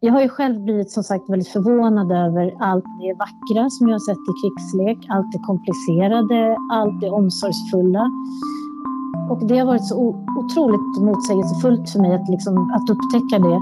Jag 0.00 0.12
har 0.12 0.22
ju 0.22 0.28
själv 0.28 0.60
blivit 0.60 0.90
som 0.90 1.02
sagt 1.02 1.30
väldigt 1.30 1.48
förvånad 1.48 2.12
över 2.12 2.54
allt 2.60 2.84
det 3.00 3.14
vackra 3.18 3.70
som 3.70 3.88
jag 3.88 3.94
har 3.94 4.06
sett 4.08 4.24
i 4.30 4.32
krigslek, 4.40 4.98
allt 5.08 5.32
det 5.32 5.38
komplicerade, 5.38 6.56
allt 6.72 7.00
det 7.00 7.10
omsorgsfulla. 7.10 8.04
Och 9.30 9.46
det 9.48 9.58
har 9.58 9.66
varit 9.66 9.86
så 9.86 9.96
otroligt 10.40 11.02
motsägelsefullt 11.06 11.90
för 11.90 12.00
mig 12.00 12.14
att, 12.14 12.28
liksom, 12.28 12.54
att 12.76 12.90
upptäcka 12.90 13.38
det. 13.48 13.60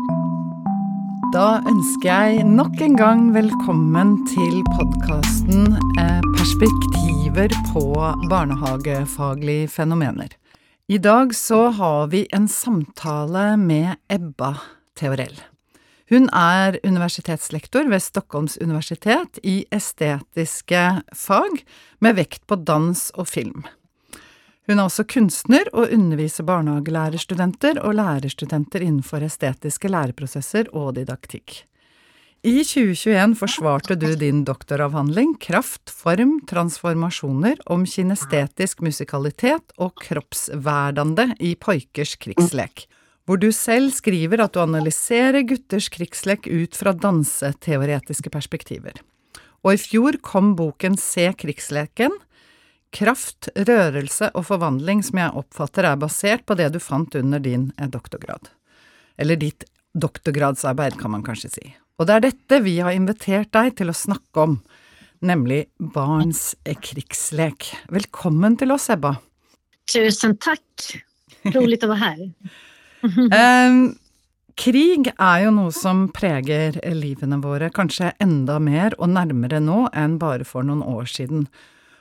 Då 1.33 1.71
önskar 1.71 2.27
jag 2.29 2.47
nok 2.47 2.81
en 2.81 2.97
gång 2.97 3.33
välkommen 3.33 4.27
till 4.27 4.63
podcasten 4.79 5.67
eh, 6.01 6.21
Perspektiver 6.39 7.49
på 7.73 7.85
barnehagefaglige 8.31 9.69
fenomener. 9.69 10.29
Idag 10.87 11.35
så 11.35 11.69
har 11.69 12.07
vi 12.07 12.27
en 12.31 12.49
samtale 12.49 13.57
med 13.57 13.91
Ebba 14.09 14.57
Theorell. 15.01 15.41
Hun 16.07 16.29
er 16.31 16.79
universitetslektor 16.87 17.89
ved 17.91 18.03
Stockholms 18.03 18.55
universitet 18.63 19.41
i 19.43 19.65
estetiske 19.75 20.83
fag, 21.11 21.65
med 21.99 22.15
vekt 22.21 22.45
på 22.47 22.59
dans 22.63 23.09
og 23.19 23.27
film. 23.27 23.65
Hun 24.67 24.79
er 24.79 24.87
også 24.87 25.07
kunstner 25.11 25.67
og 25.73 25.91
underviser 25.95 26.47
barnehagelærerstudenter 26.47 27.81
og 27.83 27.99
lærerstudenter 27.99 28.83
innenfor 28.87 29.27
estetiske 29.27 29.91
læreprosesser 29.91 30.71
og 30.75 30.95
didaktikk. 30.99 31.65
I 32.47 32.61
2021 32.63 33.35
forsvarte 33.41 33.97
du 33.99 34.13
din 34.15 34.45
doktoravhandling 34.47 35.35
Kraft, 35.43 35.91
form, 35.91 36.39
transformasjoner 36.47 37.59
om 37.67 37.83
kinestetisk 37.83 38.85
musikalitet 38.87 39.75
og 39.83 39.97
kroppsverdande 40.05 41.33
i 41.43 41.57
poikers 41.59 42.15
krigslek 42.23 42.87
hvor 43.27 43.41
du 43.43 43.49
selv 43.55 43.91
skriver 43.95 44.41
at 44.45 44.55
du 44.55 44.63
analyserer 44.63 45.43
gutters 45.47 45.89
krigslek 45.93 46.47
ut 46.47 46.79
fra 46.79 46.95
danseteoretiske 46.95 48.31
perspektiver. 48.31 49.01
Og 49.67 49.75
i 49.75 49.81
fjor 49.83 50.21
kom 50.23 50.55
boken 50.59 50.95
Se 51.01 51.27
krigsleken. 51.35 52.15
Kraft, 52.95 53.49
rørelse 53.59 54.31
og 54.39 54.47
forvandling 54.47 55.03
som 55.05 55.19
jeg 55.19 55.35
oppfatter 55.43 55.89
er 55.89 55.99
basert 56.01 56.47
på 56.47 56.55
det 56.57 56.71
du 56.73 56.79
fant 56.81 57.19
under 57.19 57.43
din 57.43 57.73
eh, 57.77 57.91
doktorgrad. 57.91 58.53
Eller 59.19 59.41
ditt 59.41 59.67
doktorgradsarbeid, 59.97 60.95
kan 61.01 61.11
man 61.11 61.25
kanskje 61.27 61.51
si. 61.51 61.67
Og 61.99 62.07
det 62.07 62.15
er 62.15 62.25
dette 62.29 62.61
vi 62.63 62.77
har 62.79 62.95
invitert 62.95 63.51
deg 63.57 63.75
til 63.81 63.91
å 63.91 63.97
snakke 63.97 64.45
om, 64.45 64.57
nemlig 65.25 65.65
barns 65.81 66.55
eh, 66.63 66.79
krigslek. 66.79 67.73
Velkommen 67.91 68.55
til 68.61 68.71
oss, 68.77 68.87
Ebba. 68.95 69.17
Tusen 69.91 70.39
takk. 70.39 70.87
Roligt 71.57 71.85
å 71.85 71.91
være 71.91 72.05
her. 72.07 72.25
Um, 73.07 73.81
krig 74.59 75.11
er 75.13 75.45
jo 75.45 75.55
noe 75.55 75.73
som 75.75 76.07
preger 76.15 76.79
livene 76.97 77.39
våre, 77.43 77.71
kanskje 77.75 78.15
enda 78.23 78.59
mer 78.63 78.97
og 78.99 79.13
nærmere 79.15 79.61
nå 79.63 79.87
enn 79.95 80.19
bare 80.23 80.47
for 80.49 80.67
noen 80.67 80.83
år 80.83 81.09
siden. 81.13 81.47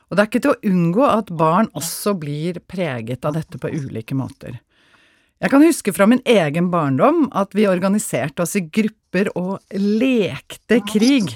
Og 0.09 0.15
det 0.15 0.23
er 0.23 0.29
ikke 0.29 0.43
til 0.45 0.53
å 0.53 0.71
unngå 0.71 1.07
at 1.09 1.33
barn 1.33 1.71
også 1.77 2.15
blir 2.21 2.61
preget 2.69 3.25
av 3.25 3.35
dette 3.37 3.59
på 3.61 3.71
ulike 3.73 4.17
måter. 4.17 4.59
Jeg 5.43 5.51
kan 5.51 5.65
huske 5.65 5.91
fra 5.91 6.07
min 6.07 6.21
egen 6.23 6.69
barndom 6.71 7.25
at 7.35 7.51
vi 7.57 7.67
organiserte 7.67 8.45
oss 8.45 8.55
i 8.55 8.63
grupper 8.63 9.33
og 9.35 9.59
lekte 9.75 10.79
krig. 10.87 11.33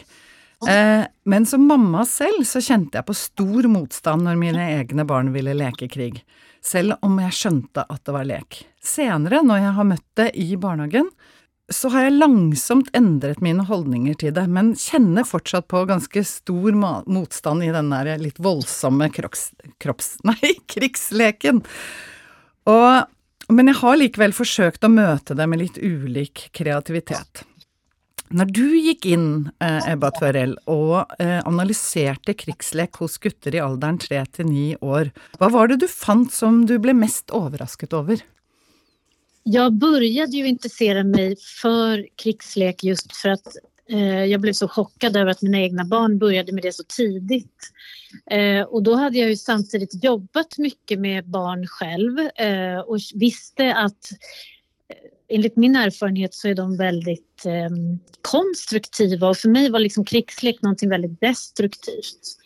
Eh, 0.68 1.04
men 1.30 1.46
som 1.48 1.66
mamma 1.68 2.06
selv 2.08 2.46
så 2.48 2.62
kjente 2.64 3.00
jeg 3.00 3.08
på 3.08 3.16
stor 3.18 3.68
motstand 3.72 4.26
når 4.28 4.40
mine 4.40 4.70
egne 4.80 5.06
barn 5.08 5.34
ville 5.36 5.56
leke 5.56 5.88
krig 5.92 6.22
selv 6.66 6.98
om 7.06 7.20
jeg 7.22 7.36
skjønte 7.36 7.86
at 7.88 8.04
det 8.06 8.16
var 8.16 8.28
lek. 8.28 8.64
Senere, 8.84 9.42
når 9.46 9.64
jeg 9.64 9.76
har 9.78 9.88
møtt 9.88 10.08
det 10.20 10.30
i 10.40 10.48
barnehagen, 10.60 11.10
så 11.70 11.92
har 11.94 12.08
jeg 12.08 12.18
langsomt 12.18 12.90
endret 12.98 13.44
mine 13.46 13.64
holdninger 13.68 14.16
til 14.22 14.34
det, 14.34 14.48
men 14.50 14.72
kjenner 14.78 15.28
fortsatt 15.28 15.68
på 15.70 15.84
ganske 15.90 16.24
stor 16.26 16.78
motstand 17.06 17.66
i 17.66 17.72
den 17.74 17.92
der 17.94 18.16
litt 18.22 18.42
voldsomme 18.42 19.12
kropps... 19.14 19.52
kropps 19.82 20.16
nei, 20.30 20.56
krigsleken. 20.72 21.62
Og, 22.70 23.14
men 23.54 23.72
jeg 23.72 23.82
har 23.84 24.02
likevel 24.02 24.34
forsøkt 24.36 24.86
å 24.86 24.94
møte 24.94 25.38
det 25.38 25.50
med 25.50 25.62
litt 25.62 25.78
ulik 25.78 26.50
kreativitet. 26.58 27.46
När 28.32 28.46
du 28.46 28.80
gick 28.80 29.06
in, 29.06 29.50
eh, 29.60 29.92
Ebba 29.92 30.12
Tvørell, 30.12 30.58
och 30.58 31.22
eh, 31.22 31.48
analyserade 31.48 32.34
krigslek 32.34 32.94
hos 32.94 33.18
gutter 33.18 33.56
i 33.56 33.62
åldern 33.62 33.98
3 33.98 34.26
till 34.26 34.46
9 34.46 34.78
år, 34.82 35.12
vad 35.38 35.52
var 35.52 35.68
det 35.68 35.76
du 35.76 35.88
fann 35.88 36.30
som 36.30 36.66
du 36.66 36.80
blev 36.80 36.96
mest 36.96 37.30
överraskad 37.30 37.94
över? 37.94 38.20
Jag 39.44 39.74
började 39.74 40.32
ju 40.32 40.48
intressera 40.48 41.04
mig 41.04 41.36
för 41.62 42.08
krigslek 42.16 42.84
just 42.84 43.16
för 43.16 43.30
att 43.30 43.48
eh, 43.90 44.26
jag 44.26 44.42
blev 44.42 44.54
så 44.54 44.68
chockad 44.68 45.16
över 45.18 45.32
att 45.32 45.42
mina 45.42 45.60
egna 45.60 45.86
barn 45.86 46.20
började 46.20 46.52
med 46.52 46.64
det 46.64 46.76
så 46.76 46.84
tidigt. 46.84 47.72
Eh, 48.32 48.62
och 48.62 48.84
då 48.84 48.96
hade 48.96 49.18
jag 49.18 49.30
ju 49.30 49.36
samtidigt 49.36 50.04
jobbat 50.04 50.58
mycket 50.58 51.00
med 51.00 51.30
barn 51.30 51.68
själv 51.68 52.20
eh, 52.20 52.80
och 52.80 52.98
visste 53.14 53.76
att 53.76 54.12
enligt 55.30 55.56
min 55.56 55.76
erfarenhet 55.76 56.34
så 56.34 56.48
är 56.48 56.56
de 56.56 56.78
väldigt 56.78 57.46
eh, 57.46 57.70
konstruktiva 58.22 59.30
och 59.30 59.38
för 59.38 59.50
mig 59.50 59.70
var 59.70 59.80
liksom 59.80 60.06
krigslek 60.06 60.62
någonting 60.62 60.90
väldigt 60.90 61.22
destruktivt. 61.22 62.38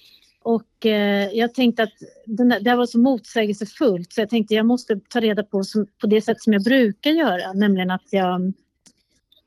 Och 0.43 0.85
eh, 0.85 1.29
jag 1.33 1.53
tänkte 1.53 1.83
att 1.83 1.93
den 2.25 2.49
där, 2.49 2.59
det 2.59 2.75
var 2.75 2.85
så 2.85 2.99
motsägelsefullt 2.99 4.13
så 4.13 4.21
jag 4.21 4.29
tänkte 4.29 4.53
jag 4.53 4.65
måste 4.65 4.99
ta 5.09 5.19
reda 5.19 5.43
på 5.43 5.63
som, 5.63 5.87
på 6.01 6.07
det 6.07 6.21
sätt 6.21 6.41
som 6.41 6.53
jag 6.53 6.63
brukar 6.63 7.11
göra, 7.11 7.53
nämligen 7.53 7.91
att 7.91 8.07
jag 8.09 8.35
mm, 8.35 8.53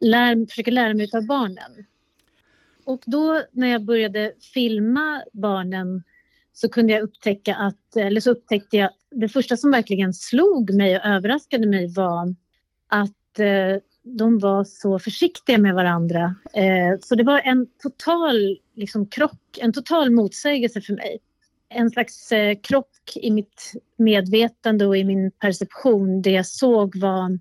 lär, 0.01 0.47
försöker 0.47 0.73
lära 0.73 0.95
mig 0.95 1.09
av 1.13 1.27
barnen. 1.27 1.87
Och 2.85 3.03
då 3.07 3.43
när 3.53 3.69
jag 3.69 3.85
började 3.85 4.33
filma 4.55 5.23
barnen 5.33 6.03
så 6.53 6.69
kunde 6.69 6.93
jag 6.93 7.03
upptäcka 7.03 7.55
att, 7.55 7.97
eller 7.97 8.21
så 8.21 8.31
upptäckte 8.31 8.77
jag, 8.77 8.91
det 9.11 9.29
första 9.29 9.57
som 9.57 9.71
verkligen 9.71 10.15
slog 10.15 10.75
mig 10.75 10.97
och 10.97 11.05
överraskade 11.05 11.67
mig 11.67 11.93
var 11.95 12.35
att 12.89 13.13
Eh, 13.39 13.77
de 14.03 14.39
var 14.39 14.65
så 14.65 14.99
försiktiga 14.99 15.59
med 15.59 15.75
varandra. 15.75 16.35
Eh, 16.55 16.99
så 17.03 17.15
det 17.15 17.25
var 17.25 17.41
en 17.41 17.67
total 17.83 18.59
liksom, 18.75 19.07
krock, 19.07 19.59
en 19.61 19.73
total 19.73 20.11
motsägelse 20.11 20.81
för 20.81 20.93
mig. 20.93 21.19
En 21.69 21.91
slags 21.91 22.33
eh, 22.33 22.57
krock 22.63 23.17
i 23.17 23.31
mitt 23.31 23.73
medvetande 23.97 24.87
och 24.87 24.97
i 24.97 25.05
min 25.05 25.31
perception. 25.31 26.23
Det 26.23 26.31
jag 26.31 26.47
såg 26.47 26.97
var 26.97 27.39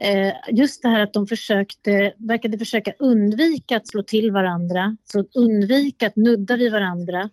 eh, 0.00 0.32
just 0.50 0.82
det 0.82 0.88
här 0.88 1.00
att 1.00 1.12
de 1.12 1.26
försökte, 1.26 2.12
verkade 2.16 2.58
försöka 2.58 2.92
undvika 2.98 3.76
att 3.76 3.88
slå 3.88 4.02
till 4.02 4.30
varandra, 4.30 4.96
så 5.04 5.24
undvika 5.34 6.06
att 6.06 6.16
nudda 6.16 6.56
vid 6.56 6.72
varandra 6.72 7.30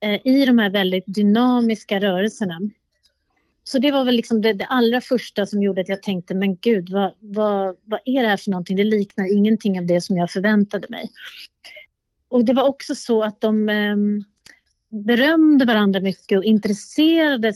eh, 0.00 0.26
i 0.26 0.46
de 0.46 0.58
här 0.58 0.70
väldigt 0.70 1.04
dynamiska 1.06 2.00
rörelserna. 2.00 2.60
Så 3.68 3.78
det 3.78 3.92
var 3.92 4.04
väl 4.04 4.14
liksom 4.14 4.40
det, 4.40 4.52
det, 4.52 4.64
allra 4.64 5.00
första 5.00 5.46
som 5.46 5.62
gjorde 5.62 5.80
att 5.80 5.88
jag 5.88 6.02
tänkte, 6.02 6.34
men 6.34 6.56
gud, 6.56 6.90
vad, 6.90 7.12
vad, 7.20 7.76
vad 7.84 8.00
är 8.04 8.22
det 8.22 8.28
här 8.28 8.36
för 8.36 8.50
någonting? 8.50 8.76
Det 8.76 8.84
liknar 8.84 9.32
ingenting 9.32 9.78
av 9.78 9.86
det 9.86 10.00
som 10.00 10.16
jag 10.16 10.30
förväntade 10.30 10.86
mig. 10.90 11.10
Och 12.28 12.44
det 12.44 12.52
var 12.52 12.62
också 12.62 12.94
så 12.94 13.22
att 13.22 13.40
de 13.40 13.68
eh, 13.68 13.96
berömde 14.88 15.64
varandra 15.64 16.00
mycket 16.00 16.38
och 16.38 16.44
intresserade, 16.44 17.54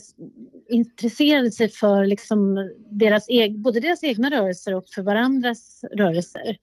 intresserade 0.69 1.51
sig 1.51 1.69
för 1.69 2.05
liksom 2.05 2.71
deras 2.89 3.29
eg, 3.29 3.59
både 3.59 3.79
deras 3.79 4.03
egna 4.03 4.31
rörelser 4.31 4.75
och 4.75 4.85
för 4.95 5.01
varandras 5.01 5.83
rörelser. 5.91 6.57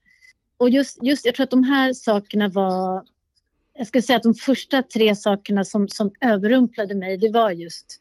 Och 0.56 0.70
just, 0.70 0.98
just, 1.02 1.26
jag 1.26 1.34
tror 1.34 1.44
att 1.44 1.50
de 1.50 1.64
här 1.64 1.92
sakerna 1.92 2.48
var... 2.48 3.04
Jag 3.74 3.86
skulle 3.86 4.02
säga 4.02 4.16
att 4.16 4.22
de 4.22 4.34
första 4.34 4.82
tre 4.82 5.16
sakerna 5.16 5.64
som, 5.64 5.88
som 5.88 6.10
överrumplade 6.20 6.94
mig, 6.94 7.18
det 7.18 7.30
var 7.30 7.50
just 7.50 8.00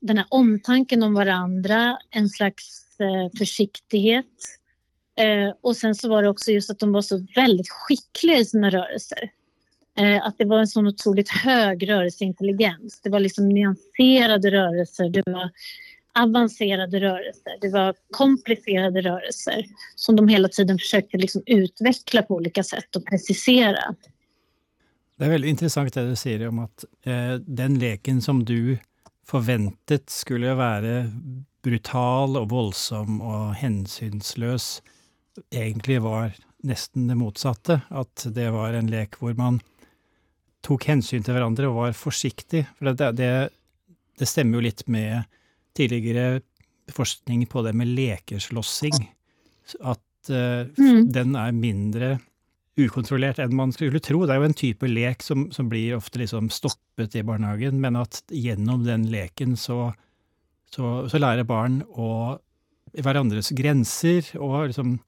den 0.00 0.18
här 0.18 0.26
omtanken 0.28 1.02
om 1.02 1.14
varandra, 1.14 1.98
en 2.10 2.28
slags 2.28 3.00
eh, 3.00 3.38
försiktighet. 3.38 4.26
Eh, 5.18 5.54
och 5.60 5.76
sen 5.76 5.94
så 5.94 6.08
var 6.08 6.22
det 6.22 6.28
också 6.28 6.50
just 6.50 6.70
att 6.70 6.78
de 6.78 6.92
var 6.92 7.02
så 7.02 7.26
väldigt 7.34 7.68
skickliga 7.68 8.36
i 8.36 8.44
sina 8.44 8.70
rörelser. 8.70 9.30
Eh, 9.98 10.26
att 10.26 10.38
det 10.38 10.44
var 10.44 10.58
en 10.58 10.66
sån 10.66 10.86
otroligt 10.86 11.30
hög 11.30 11.88
rörelseintelligens. 11.88 13.00
Det 13.02 13.10
var 13.10 13.20
liksom 13.20 13.48
nyanserade 13.48 14.50
rörelser, 14.50 15.08
det 15.08 15.22
var 15.26 15.50
avancerade 16.18 17.00
rörelser, 17.00 17.52
det 17.60 17.68
var 17.68 17.94
komplicerade 18.10 19.00
rörelser 19.00 19.66
som 19.94 20.16
de 20.16 20.28
hela 20.28 20.48
tiden 20.48 20.78
försökte 20.78 21.16
liksom 21.16 21.42
utveckla 21.46 22.22
på 22.22 22.34
olika 22.34 22.62
sätt 22.62 22.96
och 22.96 23.06
precisera. 23.06 23.94
Det 25.18 25.24
är 25.24 25.30
väldigt 25.30 25.48
intressant 25.48 25.94
det 25.94 26.08
du 26.08 26.16
säger 26.16 26.48
om 26.48 26.58
att 26.58 26.84
eh, 27.02 27.34
den 27.34 27.78
leken 27.78 28.22
som 28.22 28.44
du 28.44 28.78
forventet 29.28 30.08
skulle 30.12 30.54
være 30.56 31.08
brutal 31.64 32.38
og 32.40 32.50
voldsom 32.52 33.20
og 33.20 33.54
hensynsløs, 33.60 34.78
egentlig 35.52 36.00
var 36.04 36.36
nesten 36.66 37.08
det 37.10 37.18
motsatte. 37.18 37.80
At 37.90 38.26
det 38.34 38.48
var 38.54 38.76
en 38.76 38.90
lek 38.90 39.18
hvor 39.20 39.36
man 39.38 39.60
tok 40.64 40.88
hensyn 40.90 41.24
til 41.24 41.36
hverandre 41.36 41.68
og 41.70 41.80
var 41.82 41.98
forsiktig. 41.98 42.64
For 42.78 42.90
det, 42.92 43.12
det, 43.18 43.32
det 44.18 44.28
stemmer 44.28 44.58
jo 44.58 44.66
litt 44.68 44.86
med 44.90 45.28
tidligere 45.78 46.40
forskning 46.94 47.44
på 47.50 47.62
det 47.66 47.74
med 47.76 47.92
lekeslåssing. 47.92 48.96
At 49.84 50.32
uh, 50.32 50.64
mm. 50.78 51.04
den 51.12 51.36
er 51.36 51.54
mindre 51.54 52.16
ukontrollert 52.78 53.40
enn 53.42 53.56
man 53.58 53.72
skulle 53.74 54.00
tro. 54.04 54.24
Det 54.24 54.34
er 54.34 54.42
jo 54.42 54.48
en 54.48 54.56
type 54.56 54.90
lek 54.90 55.24
som, 55.24 55.48
som 55.54 55.70
blir 55.70 55.96
ofte 55.98 56.20
liksom 56.22 56.50
stoppet 56.54 57.16
i 57.18 57.24
barnehagen, 57.26 57.80
men 57.82 57.98
at 58.00 58.22
gjennom 58.30 58.84
den 58.86 59.08
leken 59.12 59.56
så, 59.58 59.92
så, 60.74 61.08
så 61.10 61.20
lærer 61.20 61.48
barn 61.48 61.82
å 61.88 62.38
hverandres 62.98 63.52
grenser 63.56 64.30
og 64.40 64.70
liksom 64.70 64.98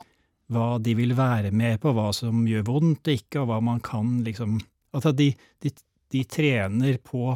hva 0.51 0.81
de 0.83 0.97
vil 0.99 1.15
være 1.15 1.53
med 1.55 1.79
på, 1.83 1.93
hva 1.95 2.11
som 2.15 2.43
gjør 2.49 2.67
vondt 2.67 3.09
og 3.09 3.21
ikke, 3.21 3.43
og 3.43 3.51
hva 3.53 3.61
man 3.71 3.81
kan 3.85 4.21
liksom 4.27 4.61
Altså 4.91 5.13
de, 5.15 5.29
de, 5.63 5.71
de 6.11 6.21
trener 6.27 6.97
på, 6.99 7.29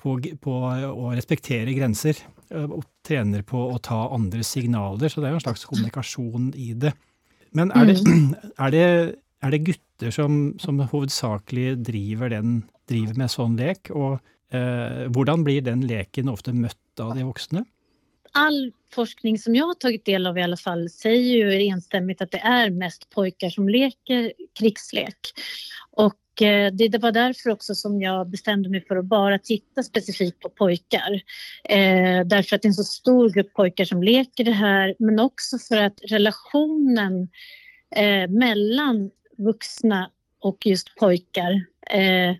på, 0.00 0.14
på, 0.40 0.52
å 0.88 1.10
respektere 1.12 1.74
grenser, 1.76 2.16
og 2.56 2.86
trener 3.04 3.42
på 3.44 3.60
å 3.74 3.74
ta 3.84 3.98
andres 4.16 4.48
signaler, 4.54 5.12
så 5.12 5.20
det 5.20 5.28
er 5.28 5.34
jo 5.34 5.40
en 5.42 5.44
slags 5.44 5.66
kommunikasjon 5.68 6.46
i 6.56 6.70
det. 6.72 6.94
Men 7.52 7.68
er 7.76 7.90
det, 7.90 7.98
mm. 8.00 8.32
er 8.64 8.72
det 8.72 8.86
er 9.42 9.54
det 9.54 9.64
gutter 9.66 10.14
som, 10.14 10.40
som 10.60 10.80
hovedsakelig 10.80 11.80
driver, 11.86 12.32
den, 12.32 12.62
driver, 12.90 13.16
med 13.20 13.32
sånn 13.32 13.56
lek, 13.60 13.92
og 13.94 14.18
eh, 14.54 15.06
hvordan 15.12 15.44
blir 15.46 15.64
den 15.66 15.84
leken 15.88 16.32
ofte 16.32 16.54
møtt 16.56 17.02
av 17.02 17.14
de 17.16 17.26
voksne? 17.28 17.64
All 18.38 18.70
forskning 18.94 19.38
som 19.38 19.54
jag 19.54 19.66
har 19.66 19.74
tagit 19.74 20.04
del 20.04 20.26
av 20.26 20.38
i 20.38 20.42
alla 20.42 20.56
fall 20.56 20.88
säger 20.90 21.36
ju 21.36 21.66
enstämmigt 21.66 22.22
att 22.22 22.30
det 22.30 22.38
är 22.38 22.70
mest 22.70 23.10
pojkar 23.10 23.50
som 23.50 23.68
leker 23.68 24.32
krigslek. 24.58 25.18
Och 25.90 26.42
eh, 26.42 26.72
det, 26.72 26.98
var 27.02 27.12
därför 27.12 27.50
också 27.50 27.74
som 27.74 28.00
jag 28.00 28.30
bestämde 28.30 28.70
mig 28.70 28.84
för 28.88 28.96
att 28.96 29.04
bara 29.04 29.38
titta 29.38 29.82
specifikt 29.82 30.40
på 30.40 30.48
pojkar. 30.48 31.14
Eh, 31.64 32.26
därför 32.26 32.56
att 32.56 32.62
det 32.62 32.66
är 32.66 32.70
en 32.70 32.74
så 32.74 32.84
stor 32.84 33.30
grupp 33.30 33.54
pojkar 33.54 33.84
som 33.84 34.02
leker 34.02 34.44
det 34.44 34.52
här 34.52 34.94
men 34.98 35.20
också 35.20 35.58
för 35.58 35.76
att 35.76 35.98
relationen 36.08 37.28
eh, 37.96 38.28
mellan 38.28 39.10
vuxna 39.40 40.10
och 40.40 40.66
just 40.66 40.94
pojkar 40.94 41.64
eh, 41.90 42.36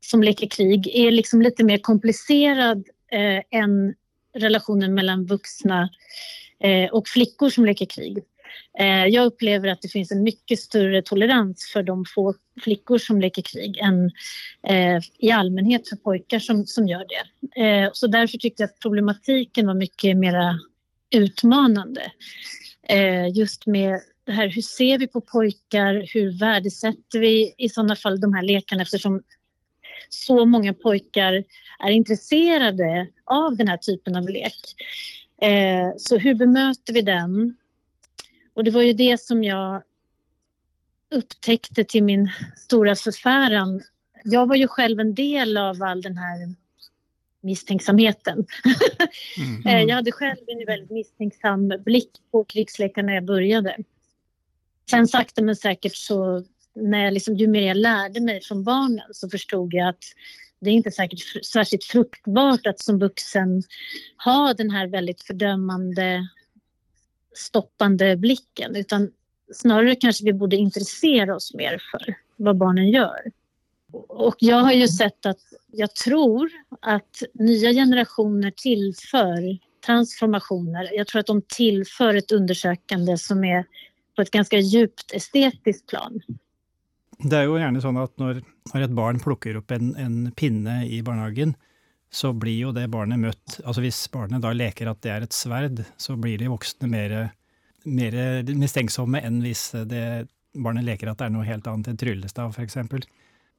som 0.00 0.22
leker 0.22 0.46
krig 0.46 0.88
är 0.94 1.10
liksom 1.10 1.42
lite 1.42 1.64
mer 1.64 1.78
komplicerad 1.78 2.88
eh, 3.12 3.60
än 3.60 3.94
relationen 4.34 4.94
mellan 4.94 5.24
vuxna 5.26 5.90
eh, 6.60 6.90
och 6.90 7.08
flickor 7.08 7.50
som 7.50 7.64
leker 7.64 7.86
krig. 7.86 8.18
Eh, 8.78 9.06
jag 9.06 9.26
upplever 9.26 9.68
att 9.68 9.82
det 9.82 9.88
finns 9.88 10.12
en 10.12 10.22
mycket 10.22 10.58
större 10.58 11.02
tolerans 11.02 11.70
för 11.72 11.82
de 11.82 12.04
få 12.14 12.34
flickor 12.62 12.98
som 12.98 13.20
leker 13.20 13.42
krig 13.42 13.78
än 13.78 14.10
eh, 14.68 15.02
i 15.18 15.30
allmänhet 15.30 15.88
för 15.88 15.96
pojkar 15.96 16.38
som, 16.38 16.66
som 16.66 16.88
gör 16.88 17.06
det. 17.08 17.62
Eh, 17.62 17.90
så 17.92 18.06
därför 18.06 18.38
tyckte 18.38 18.62
jag 18.62 18.70
att 18.70 18.80
problematiken 18.80 19.66
var 19.66 19.74
mycket 19.74 20.16
mer 20.16 20.58
utmanande. 21.10 22.12
Eh, 22.88 23.28
just 23.28 23.66
med 23.66 24.00
det 24.28 24.34
här, 24.34 24.48
hur 24.48 24.62
ser 24.62 24.98
vi 24.98 25.06
på 25.06 25.20
pojkar? 25.20 26.04
Hur 26.14 26.38
värdesätter 26.38 27.18
vi 27.18 27.54
i 27.58 27.68
sådana 27.68 27.96
fall 27.96 28.20
de 28.20 28.34
här 28.34 28.42
lekarna 28.42 28.82
eftersom 28.82 29.22
så 30.08 30.44
många 30.44 30.74
pojkar 30.74 31.44
är 31.78 31.90
intresserade 31.90 33.08
av 33.24 33.56
den 33.56 33.68
här 33.68 33.76
typen 33.76 34.16
av 34.16 34.28
lek. 34.28 34.54
Eh, 35.42 35.92
så 35.98 36.18
hur 36.18 36.34
bemöter 36.34 36.92
vi 36.92 37.02
den? 37.02 37.56
Och 38.54 38.64
det 38.64 38.70
var 38.70 38.82
ju 38.82 38.92
det 38.92 39.20
som 39.20 39.44
jag 39.44 39.82
upptäckte 41.10 41.84
till 41.84 42.04
min 42.04 42.30
stora 42.56 42.94
förfäran. 42.94 43.82
Jag 44.24 44.46
var 44.46 44.56
ju 44.56 44.68
själv 44.68 45.00
en 45.00 45.14
del 45.14 45.56
av 45.56 45.82
all 45.82 46.02
den 46.02 46.16
här 46.16 46.54
misstänksamheten. 47.40 48.46
Mm. 49.38 49.62
Eh, 49.66 49.82
jag 49.82 49.94
hade 49.94 50.12
själv 50.12 50.36
en 50.46 50.66
väldigt 50.66 50.90
misstänksam 50.90 51.72
blick 51.84 52.10
på 52.30 52.44
krigslekarna 52.44 53.06
när 53.06 53.14
jag 53.14 53.24
började. 53.24 53.76
Sen 54.90 55.08
sakta 55.08 55.42
men 55.42 55.56
säkert 55.56 55.96
så 55.96 56.44
när 56.74 57.04
jag 57.04 57.14
liksom, 57.14 57.36
ju 57.36 57.46
mer 57.46 57.68
jag 57.68 57.76
lärde 57.76 58.20
mig 58.20 58.40
från 58.40 58.64
barnen 58.64 59.06
så 59.12 59.30
förstod 59.30 59.74
jag 59.74 59.88
att 59.88 60.04
det 60.60 60.70
är 60.70 60.74
inte 60.74 60.90
säkert 60.90 61.46
särskilt 61.46 61.84
fruktbart 61.84 62.66
att 62.66 62.80
som 62.80 62.98
vuxen 62.98 63.62
ha 64.24 64.54
den 64.54 64.70
här 64.70 64.86
väldigt 64.86 65.22
fördömande, 65.22 66.28
stoppande 67.34 68.16
blicken 68.16 68.76
utan 68.76 69.10
snarare 69.52 69.94
kanske 69.94 70.24
vi 70.24 70.32
borde 70.32 70.56
intressera 70.56 71.36
oss 71.36 71.54
mer 71.54 71.82
för 71.90 72.14
vad 72.36 72.56
barnen 72.56 72.88
gör. 72.88 73.32
Och 74.08 74.36
jag 74.38 74.56
har 74.56 74.72
ju 74.72 74.88
sett 74.88 75.26
att 75.26 75.40
jag 75.72 75.94
tror 75.94 76.50
att 76.80 77.22
nya 77.34 77.72
generationer 77.72 78.50
tillför 78.50 79.58
transformationer. 79.86 80.90
Jag 80.92 81.06
tror 81.06 81.20
att 81.20 81.26
de 81.26 81.42
tillför 81.42 82.14
ett 82.14 82.32
undersökande 82.32 83.18
som 83.18 83.44
är 83.44 83.64
på 84.18 84.22
ett 84.22 84.30
ganska 84.30 84.58
djupt 84.58 85.12
estetiskt 85.12 85.86
plan. 85.86 86.20
Det 87.18 87.36
är 87.36 87.42
ju 87.42 87.58
gärna 87.58 87.80
så 87.80 87.98
att 87.98 88.18
när, 88.18 88.42
när 88.74 88.80
ett 88.80 88.90
barn 88.90 89.20
plockar 89.20 89.54
upp 89.54 89.70
en, 89.70 89.96
en, 89.96 90.32
pinne 90.32 90.86
i 90.86 91.02
barnhagen, 91.02 91.54
så 92.10 92.32
blir 92.32 92.52
ju 92.52 92.72
det 92.72 92.88
barnet 92.88 93.18
mött... 93.18 93.60
Alltså, 93.64 93.80
om 93.80 93.90
barnet 94.12 94.42
då 94.42 94.52
leker 94.52 94.86
att 94.86 95.02
det 95.02 95.10
är 95.10 95.20
ett 95.20 95.32
svärd, 95.32 95.84
så 95.96 96.16
blir 96.16 96.38
de 96.38 96.48
vuxna 96.48 96.88
mer, 96.88 97.30
mer 97.82 98.42
misstänksamma 98.54 99.20
än 99.20 99.54
om 99.72 99.88
det 99.88 100.26
barnet 100.54 100.84
leker 100.84 101.06
att 101.06 101.18
det 101.18 101.24
är 101.24 101.28
något 101.28 101.46
helt 101.46 101.66
annat, 101.66 101.86
en 101.86 101.96
tryllestav 101.96 102.52
för 102.52 102.62
exempel. 102.62 103.02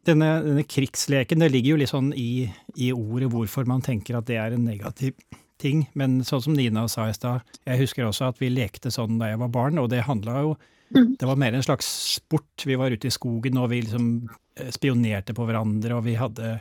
Denna, 0.06 0.42
denna 0.42 0.64
krigsleken, 0.64 1.40
det 1.40 1.50
ligger 1.50 1.68
ju 1.68 1.78
liksom 1.78 2.14
i, 2.14 2.54
i 2.76 2.92
ordet 2.92 3.32
varför 3.32 3.66
man 3.66 3.82
tänker 3.82 4.16
att 4.16 4.28
det 4.28 4.36
är 4.36 4.52
en 4.52 4.66
negativ 4.66 5.14
ting. 5.62 5.86
Men 6.00 6.20
sånn 6.28 6.44
som 6.46 6.58
Nina 6.58 6.88
sa 6.92 7.10
i 7.10 7.16
stad, 7.16 7.46
jeg 7.66 7.82
husker 7.84 8.08
også 8.08 8.32
at 8.32 8.42
vi 8.42 8.52
lekte 8.54 8.92
sånn 8.94 9.20
da 9.22 9.32
jeg 9.32 9.42
var 9.42 9.54
barn, 9.54 9.82
og 9.82 9.92
det 9.94 10.06
handla 10.08 10.44
jo 10.46 10.56
mm. 10.96 11.18
Det 11.20 11.28
var 11.30 11.38
mer 11.38 11.54
en 11.54 11.66
slags 11.66 11.90
sport. 12.16 12.66
Vi 12.66 12.78
var 12.80 12.92
ute 12.92 13.10
i 13.10 13.14
skogen, 13.14 13.60
og 13.62 13.70
vi 13.74 13.84
liksom 13.84 14.10
eh, 14.58 14.72
spionerte 14.74 15.36
på 15.38 15.46
hverandre, 15.46 16.00
og 16.00 16.08
vi 16.08 16.18
hadde 16.20 16.58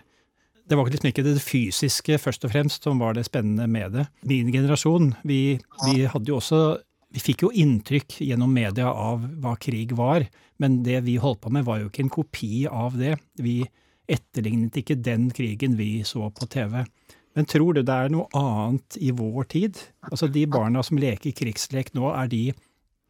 det 0.69 0.77
var 0.77 0.91
liksom 0.93 1.09
ikke 1.09 1.25
det 1.25 1.39
fysiske 1.41 2.19
først 2.21 2.43
og 2.45 2.51
fremst 2.53 2.85
som 2.85 2.99
var 3.01 3.15
det 3.17 3.25
spennende 3.25 3.65
med 3.73 3.95
det. 3.97 4.03
Min 4.29 4.51
generasjon, 4.53 5.15
vi, 5.25 5.57
vi 5.87 6.03
hadde 6.05 6.29
jo 6.29 6.37
også 6.43 6.61
vi 7.09 7.23
fikk 7.25 7.47
jo 7.47 7.53
inntrykk 7.57 8.19
gjennom 8.21 8.53
media 8.53 8.91
av 8.93 9.23
hva 9.41 9.55
krig 9.61 9.95
var, 9.97 10.27
men 10.61 10.83
det 10.85 11.01
vi 11.07 11.17
holdt 11.21 11.41
på 11.47 11.53
med 11.55 11.65
var 11.65 11.81
jo 11.81 11.89
ikke 11.89 12.05
en 12.05 12.13
kopi 12.13 12.53
av 12.69 12.99
det. 13.01 13.15
Vi 13.41 13.63
etterlignet 14.09 14.77
ikke 14.81 14.99
den 15.01 15.29
krigen 15.33 15.77
vi 15.79 16.03
så 16.05 16.29
på 16.35 16.49
TV. 16.53 16.83
Men 17.35 17.45
tror 17.45 17.75
du 17.75 17.83
det 17.83 17.93
är 17.93 18.09
något 18.09 18.35
annat 18.35 18.97
i 18.97 19.11
vår 19.11 19.45
tid? 19.45 19.79
Alltså 20.01 20.27
De 20.27 20.47
barna 20.47 20.83
som 20.83 20.99
leker 20.99 21.31
krigslek 21.31 21.93
nu, 21.93 22.01
är 22.01 22.27
de 22.27 22.55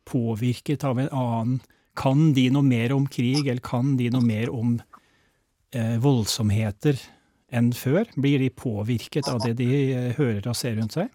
påverkade 0.04 0.88
av 0.88 1.00
en 1.00 1.08
annan... 1.08 1.60
Kan 1.94 2.34
de 2.34 2.50
något 2.50 2.64
mer 2.64 2.92
om 2.92 3.08
krig, 3.08 3.46
eller 3.46 3.60
kan 3.60 3.96
de 3.96 4.10
något 4.10 4.24
mer 4.24 4.50
om 4.50 4.82
eh, 5.74 5.98
våldsamheter 5.98 7.00
än 7.50 7.72
før? 7.72 8.06
Blir 8.14 8.38
de 8.38 8.50
påverkade 8.50 9.32
av 9.32 9.40
det 9.40 9.52
de 9.52 9.94
eh, 9.94 10.48
och 10.48 10.56
ser 10.56 10.74
runt 10.74 10.92
sig? 10.92 11.08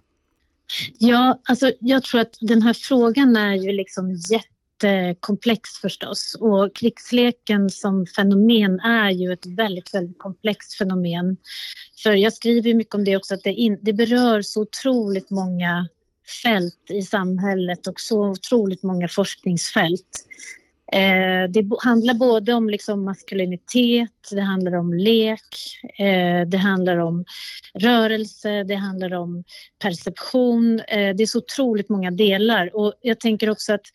Ja, 1.00 1.39
alltså 1.43 1.72
jag 1.79 2.03
tror 2.03 2.22
att 2.22 2.38
den 2.41 2.62
här 2.62 2.74
frågan 2.74 3.36
är 3.36 3.55
ju 3.55 3.72
liksom 3.72 4.12
jätte 4.12 4.52
jättekomplex 4.83 5.69
förstås 5.81 6.35
och 6.39 6.75
krigsleken 6.75 7.69
som 7.69 8.05
fenomen 8.05 8.79
är 8.79 9.09
ju 9.09 9.33
ett 9.33 9.45
väldigt, 9.45 9.93
väldigt 9.93 10.19
komplext 10.19 10.77
fenomen. 10.77 11.37
För 12.03 12.13
jag 12.13 12.33
skriver 12.33 12.73
mycket 12.73 12.95
om 12.95 13.03
det 13.03 13.17
också, 13.17 13.33
att 13.33 13.43
det, 13.43 13.53
in, 13.53 13.79
det 13.81 13.93
berör 13.93 14.41
så 14.41 14.61
otroligt 14.61 15.29
många 15.29 15.87
fält 16.43 16.89
i 16.89 17.01
samhället 17.01 17.87
och 17.87 17.99
så 17.99 18.29
otroligt 18.29 18.83
många 18.83 19.07
forskningsfält. 19.07 20.25
Eh, 20.93 21.50
det 21.50 21.65
handlar 21.79 22.13
både 22.13 22.53
om 22.53 22.69
liksom 22.69 23.05
maskulinitet, 23.05 24.29
det 24.31 24.41
handlar 24.41 24.75
om 24.75 24.93
lek, 24.93 25.39
eh, 26.00 26.47
det 26.47 26.57
handlar 26.57 26.97
om 26.97 27.25
rörelse, 27.73 28.63
det 28.63 28.75
handlar 28.75 29.13
om 29.13 29.43
perception. 29.81 30.79
Eh, 30.88 31.15
det 31.15 31.23
är 31.23 31.25
så 31.25 31.38
otroligt 31.38 31.89
många 31.89 32.12
delar. 32.12 32.75
Och 32.75 32.93
jag 33.01 33.19
tänker 33.19 33.50
också 33.50 33.73
att 33.73 33.85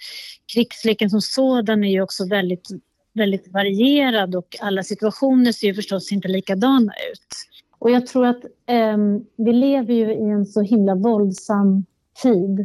krigsleken 0.55 1.11
som 1.11 1.21
sådan 1.21 1.85
är 1.85 1.91
ju 1.91 2.03
också 2.03 2.29
väldigt, 2.29 2.69
väldigt 3.13 3.53
varierad 3.53 4.35
och 4.35 4.57
alla 4.61 4.83
situationer 4.83 5.53
ser 5.53 5.67
ju 5.67 5.75
förstås 5.75 6.13
inte 6.13 6.29
likadana 6.29 6.93
ut. 7.13 7.29
Och 7.79 7.91
jag 7.91 8.07
tror 8.07 8.27
att 8.27 8.45
ehm, 8.67 9.25
vi 9.37 9.53
lever 9.53 9.95
ju 9.95 10.13
i 10.15 10.31
en 10.31 10.47
så 10.47 10.63
himla 10.63 10.95
våldsam 10.95 11.85
tid. 12.23 12.61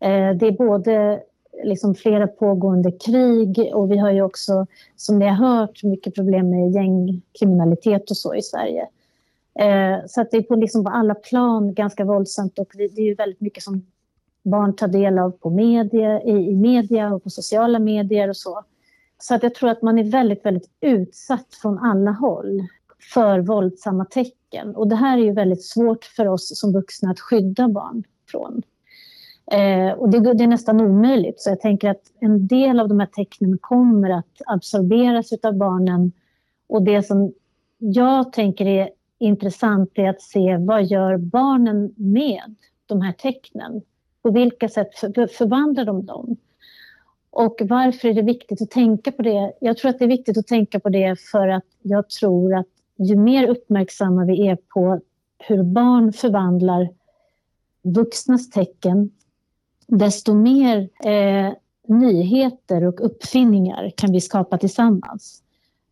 Eh, 0.00 0.30
det 0.36 0.46
är 0.46 0.58
både 0.58 1.20
liksom 1.64 1.94
flera 1.94 2.26
pågående 2.26 2.92
krig 2.92 3.70
och 3.74 3.90
vi 3.90 3.98
har 3.98 4.10
ju 4.10 4.22
också, 4.22 4.66
som 4.96 5.18
ni 5.18 5.26
har 5.28 5.34
hört, 5.34 5.82
mycket 5.82 6.14
problem 6.14 6.50
med 6.50 6.72
gängkriminalitet 6.72 8.10
och 8.10 8.16
så 8.16 8.34
i 8.34 8.42
Sverige. 8.42 8.88
Eh, 9.58 10.06
så 10.06 10.20
att 10.20 10.30
det 10.30 10.36
är 10.36 10.42
på, 10.42 10.54
liksom 10.54 10.84
på 10.84 10.90
alla 10.90 11.14
plan 11.14 11.74
ganska 11.74 12.04
våldsamt 12.04 12.58
och 12.58 12.68
det, 12.74 12.88
det 12.88 13.00
är 13.00 13.06
ju 13.06 13.14
väldigt 13.14 13.40
mycket 13.40 13.62
som 13.62 13.86
barn 14.42 14.76
tar 14.76 14.88
del 14.88 15.18
av 15.18 15.30
på 15.30 15.50
media, 15.50 16.22
i, 16.22 16.50
i 16.50 16.56
media 16.56 17.14
och 17.14 17.22
på 17.22 17.30
sociala 17.30 17.78
medier 17.78 18.28
och 18.28 18.36
så. 18.36 18.62
Så 19.18 19.34
att 19.34 19.42
jag 19.42 19.54
tror 19.54 19.70
att 19.70 19.82
man 19.82 19.98
är 19.98 20.04
väldigt, 20.04 20.44
väldigt 20.44 20.70
utsatt 20.80 21.54
från 21.62 21.78
alla 21.78 22.10
håll 22.10 22.60
för 23.14 23.38
våldsamma 23.38 24.04
tecken. 24.04 24.76
Och 24.76 24.88
det 24.88 24.96
här 24.96 25.18
är 25.18 25.22
ju 25.22 25.32
väldigt 25.32 25.64
svårt 25.64 26.04
för 26.04 26.28
oss 26.28 26.60
som 26.60 26.72
vuxna 26.72 27.10
att 27.10 27.20
skydda 27.20 27.68
barn 27.68 28.04
från. 28.30 28.62
Eh, 29.52 29.92
och 29.92 30.10
det, 30.10 30.34
det, 30.34 30.44
är 30.44 30.48
nästan 30.48 30.80
omöjligt. 30.80 31.40
Så 31.40 31.50
jag 31.50 31.60
tänker 31.60 31.90
att 31.90 32.02
en 32.20 32.46
del 32.46 32.80
av 32.80 32.88
de 32.88 33.00
här 33.00 33.06
tecknen 33.06 33.58
kommer 33.58 34.10
att 34.10 34.42
absorberas 34.46 35.32
av 35.42 35.54
barnen. 35.54 36.12
Och 36.66 36.82
det 36.82 37.02
som 37.02 37.32
jag 37.78 38.32
tänker 38.32 38.66
är 38.66 38.90
intressant 39.18 39.90
är 39.94 40.08
att 40.08 40.22
se 40.22 40.56
vad 40.56 40.84
gör 40.84 41.16
barnen 41.16 41.94
med 41.96 42.56
de 42.86 43.00
här 43.00 43.12
tecknen? 43.12 43.82
På 44.22 44.30
vilka 44.30 44.68
sätt 44.68 44.94
för, 44.94 45.26
förvandlar 45.26 45.84
de 45.84 46.06
dem? 46.06 46.36
Och 47.30 47.62
varför 47.64 48.08
är 48.08 48.14
det 48.14 48.22
viktigt 48.22 48.62
att 48.62 48.70
tänka 48.70 49.12
på 49.12 49.22
det? 49.22 49.52
Jag 49.60 49.76
tror 49.76 49.90
att 49.90 49.98
det 49.98 50.04
är 50.04 50.08
viktigt 50.08 50.38
att 50.38 50.46
tänka 50.46 50.80
på 50.80 50.88
det 50.88 51.20
för 51.20 51.48
att 51.48 51.64
jag 51.82 52.10
tror 52.10 52.54
att 52.54 52.66
ju 52.96 53.16
mer 53.16 53.48
uppmärksamma 53.48 54.24
vi 54.24 54.48
är 54.48 54.56
på 54.74 55.00
hur 55.38 55.62
barn 55.62 56.12
förvandlar 56.12 56.88
vuxnas 57.82 58.50
tecken, 58.50 59.10
desto 59.86 60.34
mer 60.34 60.88
eh, 61.04 61.52
nyheter 61.88 62.84
och 62.84 63.06
uppfinningar 63.06 63.92
kan 63.96 64.12
vi 64.12 64.20
skapa 64.20 64.58
tillsammans. 64.58 65.42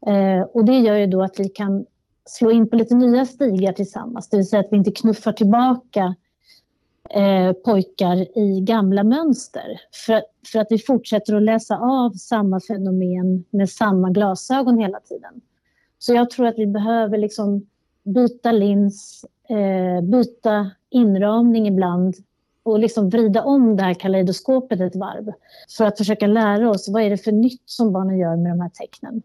Eh, 0.06 0.42
och 0.42 0.64
det 0.64 0.78
gör 0.78 0.96
ju 0.96 1.06
då 1.06 1.22
att 1.22 1.40
vi 1.40 1.48
kan 1.48 1.86
slå 2.24 2.50
in 2.50 2.70
på 2.70 2.76
lite 2.76 2.94
nya 2.94 3.26
stigar 3.26 3.72
tillsammans, 3.72 4.28
det 4.28 4.36
vill 4.36 4.48
säga 4.48 4.60
att 4.60 4.72
vi 4.72 4.76
inte 4.76 4.92
knuffar 4.92 5.32
tillbaka 5.32 6.14
eh, 7.10 7.52
pojkar 7.52 8.38
i 8.38 8.60
gamla 8.60 9.04
mönster. 9.04 9.80
För, 10.06 10.22
för 10.52 10.58
att 10.58 10.66
vi 10.70 10.78
fortsätter 10.78 11.34
att 11.34 11.42
läsa 11.42 11.78
av 11.78 12.10
samma 12.10 12.60
fenomen 12.60 13.44
med 13.50 13.70
samma 13.70 14.10
glasögon 14.10 14.78
hela 14.78 15.00
tiden. 15.00 15.40
Så 15.98 16.14
jag 16.14 16.30
tror 16.30 16.46
att 16.46 16.58
vi 16.58 16.66
behöver 16.66 17.18
liksom 17.18 17.66
byta 18.02 18.52
lins, 18.52 19.24
eh, 19.48 20.04
byta 20.04 20.70
inramning 20.90 21.66
ibland 21.66 22.14
och 22.62 22.78
liksom 22.78 23.08
vrida 23.08 23.42
om 23.42 23.76
det 23.76 23.82
här 23.82 23.94
kaleidoskopet 23.94 24.80
ett 24.80 24.96
varv 24.96 25.32
för 25.76 25.84
att 25.84 25.98
försöka 25.98 26.26
lära 26.26 26.70
oss 26.70 26.88
vad 26.88 27.02
är 27.02 27.10
det 27.10 27.18
för 27.18 27.32
nytt 27.32 27.62
som 27.64 27.92
barnen 27.92 28.18
gör 28.18 28.36
med 28.36 28.52
de 28.52 28.60
här 28.60 28.68
tecknen. 28.68 29.22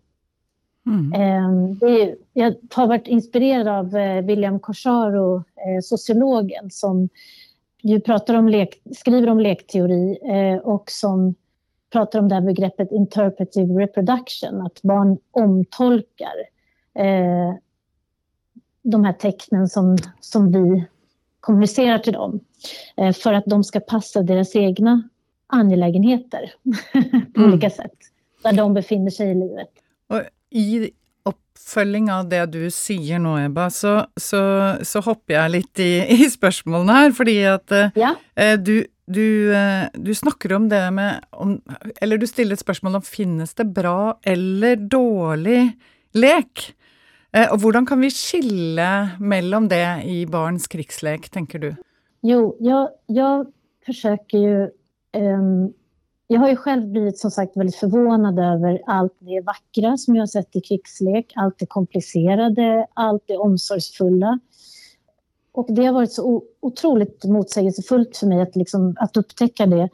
Mm. 0.87 1.13
Ehm, 1.13 1.71
är, 1.81 2.15
jag 2.33 2.55
har 2.73 2.87
varit 2.87 3.07
inspirerad 3.07 3.67
av 3.67 3.97
eh, 3.97 4.25
William 4.25 4.59
Corsaro, 4.59 5.35
eh, 5.37 5.81
sociologen 5.83 6.71
som 6.71 7.09
ju 7.81 7.99
pratar 7.99 8.33
om 8.33 8.49
lek, 8.49 8.81
skriver 8.95 9.29
om 9.29 9.39
lekteori 9.39 10.17
eh, 10.23 10.57
och 10.57 10.91
som 10.91 11.35
pratar 11.91 12.19
om 12.19 12.29
det 12.29 12.35
här 12.35 12.41
begreppet 12.41 12.91
interpretive 12.91 13.83
reproduction, 13.83 14.61
att 14.61 14.81
barn 14.81 15.17
omtolkar 15.31 16.57
de 18.83 19.03
här 19.03 19.13
tecknen 19.13 19.67
som, 19.67 19.97
som 20.19 20.51
vi 20.51 20.85
kommunicerar 21.47 21.99
till 21.99 22.13
dem 22.13 22.39
för 23.23 23.33
att 23.33 23.45
de 23.45 23.63
ska 23.63 23.79
passa 23.79 24.21
deras 24.21 24.55
egna 24.55 25.03
angelägenheter 25.47 26.53
på 27.33 27.39
mm. 27.41 27.53
olika 27.53 27.69
sätt, 27.69 27.95
där 28.43 28.53
de 28.53 28.73
befinner 28.73 29.11
sig 29.11 29.31
i 29.31 29.33
livet. 29.33 29.69
Och 30.07 30.21
i 30.49 30.91
oppfølging 31.23 32.11
av 32.11 32.27
det 32.29 32.43
du 32.51 32.67
sier 32.71 33.19
nå, 33.19 33.37
Ebba, 33.39 33.69
så, 33.73 34.01
så, 34.19 34.41
så 34.83 35.03
hopper 35.03 35.37
jeg 35.37 35.55
litt 35.55 35.83
i, 35.83 35.91
i 36.17 36.29
spørsmålene 36.31 36.99
her. 37.01 37.15
Fordi 37.15 37.37
at 37.51 37.75
eh, 37.75 37.95
ja. 37.99 38.13
eh, 38.35 38.55
du, 38.59 38.85
du, 39.07 39.27
eh, 39.55 39.87
du, 39.93 40.13
snakker 40.15 40.55
om 40.59 40.69
det 40.71 40.83
med 40.95 41.23
om, 41.31 41.57
Eller 42.01 42.19
du 42.19 42.27
stiller 42.27 42.57
et 42.57 42.63
spørsmål 42.63 42.99
om 42.99 43.07
finnes 43.07 43.55
det 43.59 43.69
bra 43.75 44.17
eller 44.23 44.79
dårlig 44.79 45.61
lek? 46.17 46.71
Eh, 47.35 47.47
og 47.51 47.59
hvordan 47.59 47.85
kan 47.85 48.01
vi 48.01 48.11
skille 48.13 49.17
mellan 49.19 49.67
det 49.67 49.85
i 50.05 50.25
barns 50.25 50.67
krigslek, 50.67 51.29
tänker 51.33 51.59
du? 51.59 51.71
Jo, 52.21 52.55
jag, 52.59 52.89
jag 53.05 53.47
försöker 53.85 54.37
ju 54.37 54.69
um 55.17 55.73
jag 56.29 56.39
har 56.39 56.49
ju 56.49 56.55
själv 56.55 56.87
blivit 56.87 57.19
som 57.19 57.31
sagt 57.31 57.57
väldigt 57.57 57.75
förvånad 57.75 58.39
över 58.39 58.81
allt 58.85 59.13
det 59.19 59.41
vackra 59.41 59.97
som 59.97 60.15
jag 60.15 60.21
har 60.21 60.27
sett 60.27 60.55
i 60.55 60.61
krigslek, 60.61 61.33
allt 61.35 61.59
det 61.59 61.65
komplicerade, 61.65 62.87
allt 62.93 63.23
det 63.27 63.37
omsorgsfulla. 63.37 64.39
Och 65.51 65.67
det 65.69 65.85
har 65.85 65.93
varit 65.93 66.11
så 66.11 66.43
otroligt 66.59 67.23
motsägelsefullt 67.23 68.17
för 68.17 68.27
mig 68.27 68.41
att, 68.41 68.55
liksom, 68.55 68.95
att 68.99 69.17
upptäcka 69.17 69.65
det. 69.65 69.89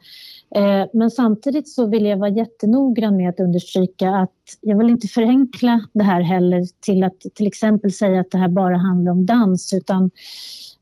Eh, 0.54 0.86
men 0.92 1.10
samtidigt 1.10 1.68
så 1.68 1.86
vill 1.86 2.04
jag 2.04 2.16
vara 2.16 2.30
jättenoggrann 2.30 3.16
med 3.16 3.28
att 3.28 3.40
understryka 3.40 4.10
att 4.10 4.30
jag 4.60 4.78
vill 4.78 4.90
inte 4.90 5.08
förenkla 5.08 5.86
det 5.92 6.04
här 6.04 6.20
heller 6.20 6.64
till 6.80 7.04
att 7.04 7.20
till 7.34 7.46
exempel 7.46 7.92
säga 7.92 8.20
att 8.20 8.30
det 8.30 8.38
här 8.38 8.48
bara 8.48 8.76
handlar 8.76 9.12
om 9.12 9.26
dans, 9.26 9.72
utan 9.72 10.10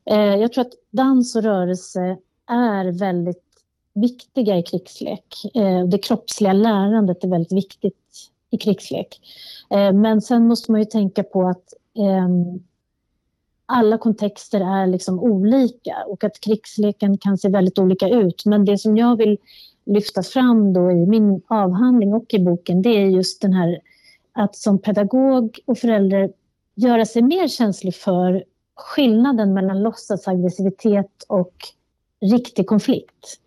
eh, 0.05 0.17
jag 0.17 0.53
tror 0.53 0.61
att 0.61 0.73
dans 0.91 1.35
och 1.35 1.43
rörelse 1.43 2.17
är 2.49 2.99
väldigt 2.99 3.43
viktiga 3.93 4.57
i 4.57 4.63
krigslek. 4.63 5.25
Eh, 5.55 5.83
det 5.87 5.97
kroppsliga 5.97 6.53
lärandet 6.53 7.23
är 7.23 7.27
väldigt 7.27 7.51
viktigt 7.51 8.29
i 8.51 8.57
krigslek. 8.57 9.19
Men 9.93 10.21
sen 10.21 10.47
måste 10.47 10.71
man 10.71 10.81
ju 10.81 10.85
tänka 10.85 11.23
på 11.23 11.47
att 11.47 11.73
ehm, 11.97 12.59
alla 13.65 13.97
kontexter 13.97 14.61
är 14.61 14.87
liksom 14.87 15.19
olika 15.19 15.95
och 16.07 16.23
att 16.23 16.39
krigsleken 16.39 17.17
kan 17.17 17.37
se 17.37 17.49
väldigt 17.49 17.79
olika 17.79 18.09
ut. 18.09 18.45
Men 18.45 18.65
det 18.65 18.77
som 18.77 18.97
jag 18.97 19.17
vill 19.17 19.37
lyfta 19.85 20.23
fram 20.23 20.73
då 20.73 20.91
i 20.91 21.05
min 21.05 21.41
avhandling 21.47 22.13
och 22.13 22.33
i 22.33 22.39
boken, 22.39 22.81
det 22.81 22.89
är 22.89 23.07
just 23.07 23.41
den 23.41 23.53
här 23.53 23.79
att 24.33 24.55
som 24.55 24.79
pedagog 24.79 25.59
och 25.65 25.77
förälder 25.77 26.31
göra 26.75 27.05
sig 27.05 27.21
mer 27.21 27.47
känslig 27.47 27.95
för 27.95 28.43
skillnaden 28.75 29.53
mellan 29.53 29.83
låtsasaggressivitet 29.83 31.23
och 31.27 31.53
riktig 32.21 32.67
konflikt. 32.67 33.39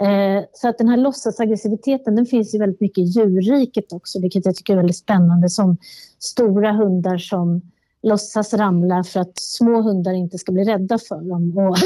Eh, 0.00 0.44
så 0.52 0.68
att 0.68 0.78
den 0.78 0.88
här 0.88 0.96
låtsasaggressiviteten 0.96 2.16
den 2.16 2.26
finns 2.26 2.54
ju 2.54 2.58
väldigt 2.58 2.80
mycket 2.80 2.98
i 2.98 3.02
djurriket 3.02 3.92
också, 3.92 4.20
vilket 4.20 4.46
jag 4.46 4.56
tycker 4.56 4.72
är 4.72 4.76
väldigt 4.76 4.96
spännande. 4.96 5.48
Som 5.48 5.76
stora 6.18 6.72
hundar 6.72 7.18
som 7.18 7.62
låtsas 8.02 8.54
ramla 8.54 9.04
för 9.04 9.20
att 9.20 9.38
små 9.38 9.82
hundar 9.82 10.12
inte 10.12 10.38
ska 10.38 10.52
bli 10.52 10.64
rädda 10.64 10.98
för 10.98 11.28
dem. 11.28 11.58
Och 11.58 11.76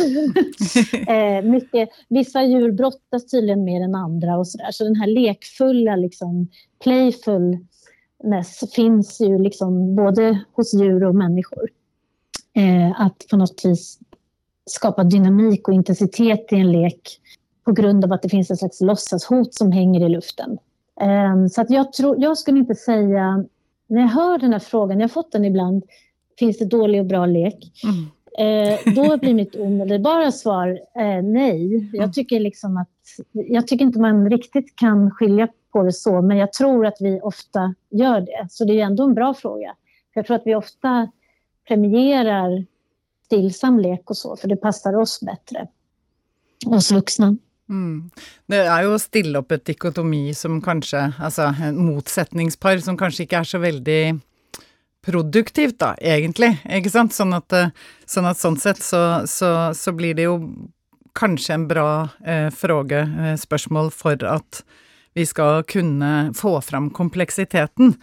eh, 1.11 1.45
mycket, 1.45 1.89
vissa 2.09 2.43
djur 2.43 2.73
brottas 2.73 3.27
tydligen 3.27 3.65
mer 3.65 3.81
än 3.81 3.95
andra 3.95 4.39
och 4.39 4.49
så 4.49 4.59
där. 4.59 4.71
Så 4.71 4.85
den 4.85 4.97
här 4.97 5.07
lekfulla, 5.07 5.97
liksom, 5.97 6.49
playfulness 6.83 8.75
finns 8.75 9.21
ju 9.21 9.39
liksom 9.39 9.97
både 9.97 10.41
hos 10.53 10.75
djur 10.75 11.05
och 11.05 11.15
människor. 11.15 11.69
Eh, 12.57 13.01
att 13.01 13.27
på 13.31 13.37
något 13.37 13.65
vis 13.65 13.99
skapa 14.67 15.05
dynamik 15.05 15.69
och 15.69 15.75
intensitet 15.75 16.53
i 16.53 16.57
en 16.57 16.73
lek 16.73 17.21
på 17.65 17.73
grund 17.73 18.05
av 18.05 18.13
att 18.13 18.23
det 18.23 18.29
finns 18.29 18.51
en 18.51 18.57
slags 18.57 18.81
låtsashot 18.81 19.55
som 19.55 19.73
hänger 19.73 20.07
i 20.07 20.09
luften. 20.09 20.59
Um, 21.01 21.49
så 21.49 21.61
att 21.61 21.71
jag, 21.71 21.93
tror, 21.93 22.23
jag 22.23 22.39
skulle 22.39 22.59
inte 22.59 22.75
säga, 22.75 23.45
när 23.87 24.01
jag 24.01 24.09
hör 24.09 24.39
den 24.39 24.53
här 24.53 24.61
frågan, 24.61 25.01
jag 25.01 25.09
har 25.09 25.13
fått 25.13 25.33
den 25.33 25.45
ibland, 25.45 25.85
finns 26.39 26.59
det 26.59 26.65
dålig 26.65 27.01
och 27.01 27.07
bra 27.07 27.27
lek? 27.27 27.73
Mm. 27.85 28.07
Eh, 28.39 28.95
då 28.95 29.17
blir 29.21 29.35
mitt 29.35 29.57
omedelbara 29.57 30.33
svar 30.33 30.81
eh, 30.99 31.23
nej. 31.23 31.91
Jag 31.93 32.03
mm. 32.03 32.13
tycker, 32.13 32.41
liksom 32.41 32.77
att, 32.77 32.89
jag 33.33 33.67
tycker 33.67 33.85
inte 33.85 34.01
man 34.01 34.31
riktigt 34.31 34.77
kan 34.77 35.11
skilja 35.11 35.49
på 35.73 35.83
det 35.83 35.93
så, 35.93 36.23
men 36.23 36.37
jag 36.37 36.53
tror 36.53 36.87
att 36.87 36.97
vi 37.01 37.21
ofta 37.21 37.75
gör 37.91 38.21
det. 38.21 38.47
Så 38.51 38.65
det 38.65 38.81
är 38.81 38.85
ändå 38.85 39.05
en 39.05 39.15
bra 39.15 39.35
fråga. 39.35 39.75
Jag 40.15 40.27
tror 40.27 40.37
att 40.37 40.47
vi 40.47 40.55
ofta 40.55 41.09
premierar 41.69 42.67
stillsam 43.25 43.79
lek 43.79 44.11
och 44.11 44.17
så, 44.17 44.37
för 44.37 44.49
det 44.49 44.57
passar 44.57 44.97
oss 44.97 45.21
bättre. 45.21 45.67
Oss 46.67 46.93
vuxna. 46.93 47.37
Mm. 47.69 48.11
Det 48.47 48.61
er 48.61 48.85
jo 48.85 48.93
å 48.95 49.01
stille 49.01 49.41
opp 49.41 49.53
et 49.57 49.65
dikotomi 49.65 50.35
som 50.37 50.59
kanskje 50.61 51.01
Altså 51.17 51.47
en 51.65 51.79
motsetningspar 51.81 52.83
som 52.85 52.99
kanskje 53.01 53.25
ikke 53.25 53.41
er 53.41 53.49
så 53.49 53.61
veldig 53.63 54.01
produktivt, 55.05 55.79
da, 55.83 55.95
egentlig. 56.01 56.55
Ikke 56.65 56.93
sant? 56.93 57.15
Sånn 57.17 57.35
at 57.37 57.53
eh, 57.57 57.73
sånn, 58.07 58.29
at 58.31 58.41
sånn 58.41 58.59
sett 58.61 58.83
så, 58.83 59.25
så, 59.31 59.51
så, 59.77 59.95
blir 59.97 60.17
det 60.19 60.29
jo 60.29 60.39
kanskje 61.15 61.59
en 61.59 61.69
bra 61.71 61.89
eh, 62.27 62.51
fråge, 62.55 63.05
eh, 63.05 63.35
spørsmål, 63.41 63.93
for 63.95 64.21
at 64.29 64.65
vi 65.15 65.27
skal 65.27 65.63
kunne 65.71 66.33
få 66.35 66.59
fram 66.65 66.91
kompleksiteten. 66.91 67.95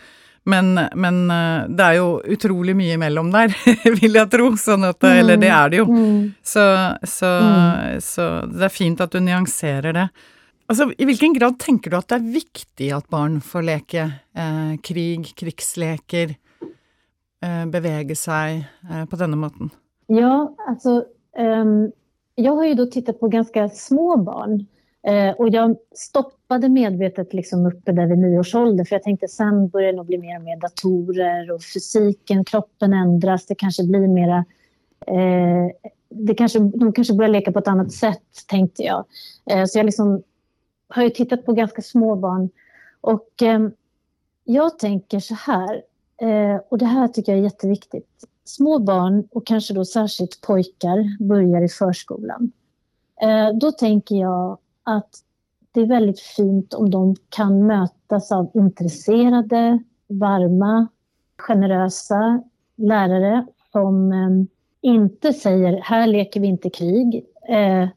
Men, 0.44 0.74
men, 0.96 1.32
eh, 1.32 1.70
det 1.70 1.86
er 1.86 1.98
jo 2.00 2.12
utrolig 2.34 2.74
mye 2.78 2.98
imellom 2.98 3.30
der, 3.34 3.54
vil 4.00 4.18
jeg 4.18 4.30
tro. 4.34 4.52
Sånn 4.58 4.88
at, 4.88 5.02
mm. 5.02 5.18
Eller 5.22 5.42
det 5.42 5.52
er 5.54 5.74
det 5.74 5.82
jo. 5.82 5.88
Mm. 5.92 6.22
Så, 6.42 6.68
så, 7.04 7.32
mm. 7.46 8.06
så, 8.06 8.30
det 8.50 8.70
er 8.70 8.74
fint 8.74 9.04
at 9.04 9.14
du 9.14 9.22
nyanserer 9.24 9.98
det. 9.98 10.08
Altså, 10.72 10.88
I 10.96 11.06
hvilken 11.10 11.34
grad 11.36 11.58
tenker 11.60 11.92
du 11.92 11.98
at 12.00 12.08
det 12.08 12.22
er 12.22 12.34
viktig 12.40 12.88
at 12.96 13.10
barn 13.12 13.42
får 13.44 13.66
leke 13.68 14.06
eh, 14.08 14.76
krig, 14.80 15.34
krigsleker, 15.36 16.38
Eh, 17.42 17.66
bevege 17.66 18.16
sig 18.16 18.70
eh, 18.92 19.06
på 19.06 19.16
denna 19.16 19.36
måten? 19.36 19.70
Ja, 20.08 20.56
alltså 20.68 21.06
um, 21.38 21.92
Jag 22.36 22.56
har 22.56 22.66
ju 22.66 22.74
då 22.74 22.86
tittat 22.86 23.20
på 23.20 23.28
ganska 23.28 23.70
små 23.70 24.18
barn 24.18 24.66
Eh, 25.04 25.32
och 25.32 25.50
jag 25.50 25.78
stoppade 25.96 26.70
medvetet 26.70 27.34
liksom 27.34 27.66
uppe 27.66 27.92
där 27.92 28.06
vid 28.06 28.18
nio 28.18 28.40
års 28.40 28.56
ålder 28.56 28.86
för 28.86 28.96
jag 28.96 29.04
tänkte 29.04 29.28
sen 29.28 29.70
börjar 29.70 29.92
det 29.92 29.98
nog 29.98 30.06
bli 30.06 30.18
mer 30.18 30.38
och 30.38 30.44
mer 30.44 30.58
datorer 30.58 31.52
och 31.52 31.62
fysiken, 31.74 32.46
kroppen 32.46 32.94
ändras, 32.94 33.46
det 33.46 33.56
kanske 33.56 33.84
blir 33.84 34.08
mera 34.08 34.46
eh, 35.08 35.92
det 36.10 36.34
kanske, 36.34 36.60
de 36.60 36.94
kanske 36.94 37.14
börjar 37.14 37.32
leka 37.32 37.52
på 37.52 37.60
ett 37.60 37.68
annat 37.68 37.92
sätt, 37.92 38.46
tänkte 38.48 38.84
jag. 38.84 39.06
Eh, 39.52 39.66
så 39.66 39.80
jag 39.80 39.86
liksom 39.86 40.24
har 40.88 41.04
ju 41.04 41.10
tittat 41.10 41.46
på 41.46 41.54
ganska 41.54 41.82
små 41.82 42.16
barn. 42.16 42.50
Och 43.02 43.42
ehm, 43.42 43.72
jag 44.44 44.80
tänker 44.80 45.20
så 45.20 45.36
här, 45.36 45.82
eh, 46.22 46.62
och 46.70 46.78
det 46.78 46.86
här 46.86 47.08
tycker 47.08 47.32
jag 47.32 47.40
är 47.40 47.44
jätteviktigt. 47.44 48.26
Små 48.44 48.80
barn, 48.80 49.28
och 49.32 49.48
kanske 49.48 49.74
då 49.74 49.86
särskilt 49.86 50.42
pojkar, 50.42 51.24
börjar 51.24 51.62
i 51.62 51.70
förskolan. 51.70 52.52
Eh, 53.22 53.50
då 53.54 53.72
tänker 53.72 54.16
jag 54.16 54.58
att 54.84 55.10
det 55.72 55.82
är 55.82 55.86
väldigt 55.86 56.20
fint 56.20 56.74
om 56.74 56.90
de 56.90 57.16
kan 57.30 57.66
mötas 57.66 58.32
av 58.32 58.52
intresserade, 58.54 59.84
varma, 60.08 60.88
generösa 61.38 62.44
lärare 62.76 63.46
som 63.72 64.12
eh, 64.12 64.48
inte 64.82 65.34
säger 65.34 65.82
här 65.82 66.08
leker 66.08 66.40
vi 66.40 66.48
inte 66.48 66.70
krig 66.70 67.26
eh, 67.48 67.90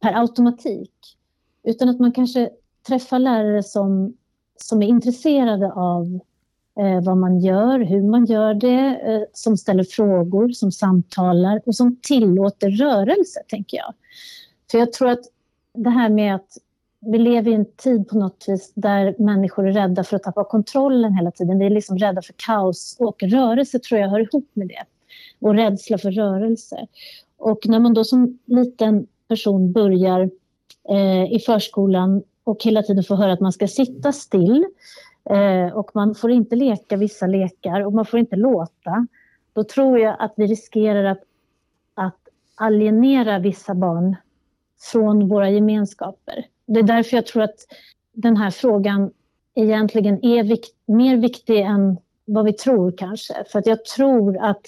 per 0.00 0.20
automatik. 0.20 0.92
Utan 1.62 1.88
att 1.88 2.00
man 2.00 2.12
kanske 2.12 2.50
träffar 2.86 3.18
lärare 3.18 3.62
som, 3.62 4.16
som 4.56 4.82
är 4.82 4.86
intresserade 4.86 5.72
av 5.72 6.20
eh, 6.80 7.00
vad 7.02 7.16
man 7.16 7.40
gör, 7.40 7.78
hur 7.78 8.02
man 8.02 8.24
gör 8.24 8.54
det, 8.54 9.00
eh, 9.04 9.22
som 9.32 9.56
ställer 9.56 9.84
frågor, 9.84 10.48
som 10.48 10.72
samtalar 10.72 11.60
och 11.66 11.74
som 11.74 11.96
tillåter 12.02 12.70
rörelse, 12.70 13.40
tänker 13.48 13.76
jag. 13.76 13.94
För 14.70 14.78
jag 14.78 14.92
tror 14.92 15.08
att 15.08 15.24
det 15.74 15.90
här 15.90 16.08
med 16.08 16.34
att 16.34 16.58
vi 17.00 17.18
lever 17.18 17.50
i 17.50 17.54
en 17.54 17.72
tid 17.76 18.08
på 18.08 18.18
något 18.18 18.44
vis 18.48 18.72
där 18.74 19.14
människor 19.18 19.68
är 19.68 19.72
rädda 19.72 20.04
för 20.04 20.16
att 20.16 20.22
tappa 20.22 20.44
kontrollen 20.44 21.14
hela 21.14 21.30
tiden. 21.30 21.58
Vi 21.58 21.66
är 21.66 21.70
liksom 21.70 21.98
rädda 21.98 22.22
för 22.22 22.34
kaos 22.36 22.96
och 22.98 23.22
rörelse 23.22 23.78
tror 23.78 24.00
jag 24.00 24.08
hör 24.08 24.20
ihop 24.20 24.50
med 24.52 24.68
det. 24.68 24.84
Och 25.40 25.54
rädsla 25.54 25.98
för 25.98 26.10
rörelse. 26.10 26.86
Och 27.38 27.58
när 27.64 27.80
man 27.80 27.94
då 27.94 28.04
som 28.04 28.38
liten 28.44 29.06
person 29.28 29.72
börjar 29.72 30.30
eh, 30.88 31.32
i 31.32 31.42
förskolan 31.46 32.22
och 32.44 32.64
hela 32.64 32.82
tiden 32.82 33.04
får 33.04 33.16
höra 33.16 33.32
att 33.32 33.40
man 33.40 33.52
ska 33.52 33.68
sitta 33.68 34.12
still 34.12 34.66
eh, 35.24 35.72
och 35.72 35.90
man 35.94 36.14
får 36.14 36.30
inte 36.30 36.56
leka 36.56 36.96
vissa 36.96 37.26
lekar 37.26 37.80
och 37.80 37.92
man 37.92 38.04
får 38.04 38.20
inte 38.20 38.36
låta. 38.36 39.06
Då 39.52 39.64
tror 39.64 39.98
jag 39.98 40.16
att 40.18 40.34
vi 40.36 40.46
riskerar 40.46 41.04
att, 41.04 41.22
att 41.94 42.18
alienera 42.54 43.38
vissa 43.38 43.74
barn 43.74 44.16
från 44.92 45.28
våra 45.28 45.50
gemenskaper. 45.50 46.46
Det 46.66 46.80
är 46.80 46.84
därför 46.84 47.16
jag 47.16 47.26
tror 47.26 47.42
att 47.42 47.56
den 48.12 48.36
här 48.36 48.50
frågan 48.50 49.10
egentligen 49.54 50.24
är 50.24 50.42
vikt, 50.42 50.74
mer 50.86 51.16
viktig 51.16 51.60
än 51.60 51.96
vad 52.24 52.44
vi 52.44 52.52
tror 52.52 52.92
kanske. 52.96 53.34
För 53.52 53.58
att 53.58 53.66
jag 53.66 53.84
tror 53.84 54.38
att 54.38 54.66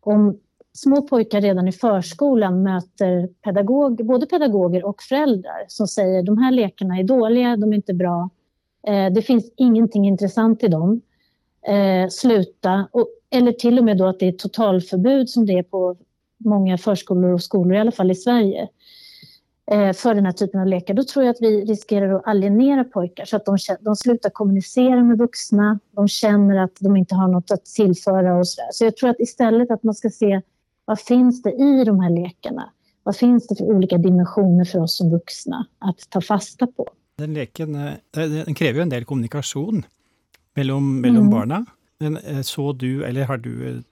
om 0.00 0.38
små 0.72 1.02
pojkar 1.02 1.40
redan 1.40 1.68
i 1.68 1.72
förskolan 1.72 2.62
möter 2.62 3.26
pedagog, 3.26 4.06
både 4.06 4.26
pedagoger 4.26 4.84
och 4.84 5.02
föräldrar 5.02 5.64
som 5.68 5.86
säger 5.86 6.22
de 6.22 6.38
här 6.38 6.52
lekarna 6.52 6.98
är 6.98 7.04
dåliga, 7.04 7.56
de 7.56 7.72
är 7.72 7.76
inte 7.76 7.94
bra, 7.94 8.30
Eh, 8.86 9.12
det 9.12 9.22
finns 9.22 9.52
ingenting 9.56 10.06
intressant 10.06 10.62
i 10.62 10.68
dem, 10.68 11.00
eh, 11.66 12.08
sluta. 12.08 12.88
Och, 12.92 13.08
eller 13.30 13.52
till 13.52 13.78
och 13.78 13.84
med 13.84 13.98
då 13.98 14.06
att 14.06 14.18
det 14.18 14.28
är 14.28 14.32
totalförbud 14.32 15.30
som 15.30 15.46
det 15.46 15.52
är 15.52 15.62
på 15.62 15.96
många 16.38 16.78
förskolor 16.78 17.32
och 17.32 17.42
skolor, 17.42 17.74
i 17.74 17.78
alla 17.78 17.92
fall 17.92 18.10
i 18.10 18.14
Sverige. 18.14 18.68
Eh, 19.70 19.92
för 19.92 20.14
den 20.14 20.26
här 20.26 20.32
typen 20.32 20.60
av 20.60 20.66
lekar, 20.66 20.94
då 20.94 21.04
tror 21.04 21.24
jag 21.24 21.30
att 21.30 21.42
vi 21.42 21.64
riskerar 21.64 22.14
att 22.14 22.26
alienera 22.26 22.84
pojkar 22.84 23.24
så 23.24 23.36
att 23.36 23.44
de, 23.44 23.56
de 23.80 23.96
slutar 23.96 24.30
kommunicera 24.30 25.02
med 25.02 25.18
vuxna, 25.18 25.78
de 25.90 26.08
känner 26.08 26.56
att 26.56 26.76
de 26.80 26.96
inte 26.96 27.14
har 27.14 27.28
något 27.28 27.50
att 27.50 27.64
tillföra 27.64 28.38
och 28.38 28.48
så 28.48 28.62
där. 28.62 28.68
Så 28.72 28.84
jag 28.84 28.96
tror 28.96 29.10
att 29.10 29.20
istället 29.20 29.70
att 29.70 29.82
man 29.82 29.94
ska 29.94 30.10
se 30.10 30.40
vad 30.84 31.00
finns 31.00 31.42
det 31.42 31.52
i 31.52 31.84
de 31.84 32.00
här 32.00 32.10
lekarna? 32.10 32.70
Vad 33.02 33.16
finns 33.16 33.46
det 33.46 33.56
för 33.56 33.64
olika 33.64 33.98
dimensioner 33.98 34.64
för 34.64 34.80
oss 34.80 34.96
som 34.96 35.10
vuxna 35.10 35.66
att 35.78 36.10
ta 36.10 36.20
fasta 36.20 36.66
på? 36.66 36.88
Den 37.18 37.34
leken 37.34 37.74
eh, 37.74 37.94
den 38.12 38.54
kräver 38.54 38.78
ju 38.78 38.82
en 38.82 38.92
del 38.92 39.04
kommunikation 39.04 39.84
mellan, 40.54 41.00
mellan 41.00 41.22
mm. 41.22 41.30
barnen. 41.30 41.66
Men 41.98 42.16
eh, 42.16 42.42
så 42.42 42.72
du, 42.72 43.04
eller 43.04 43.24
har 43.24 43.38
du 43.38 43.82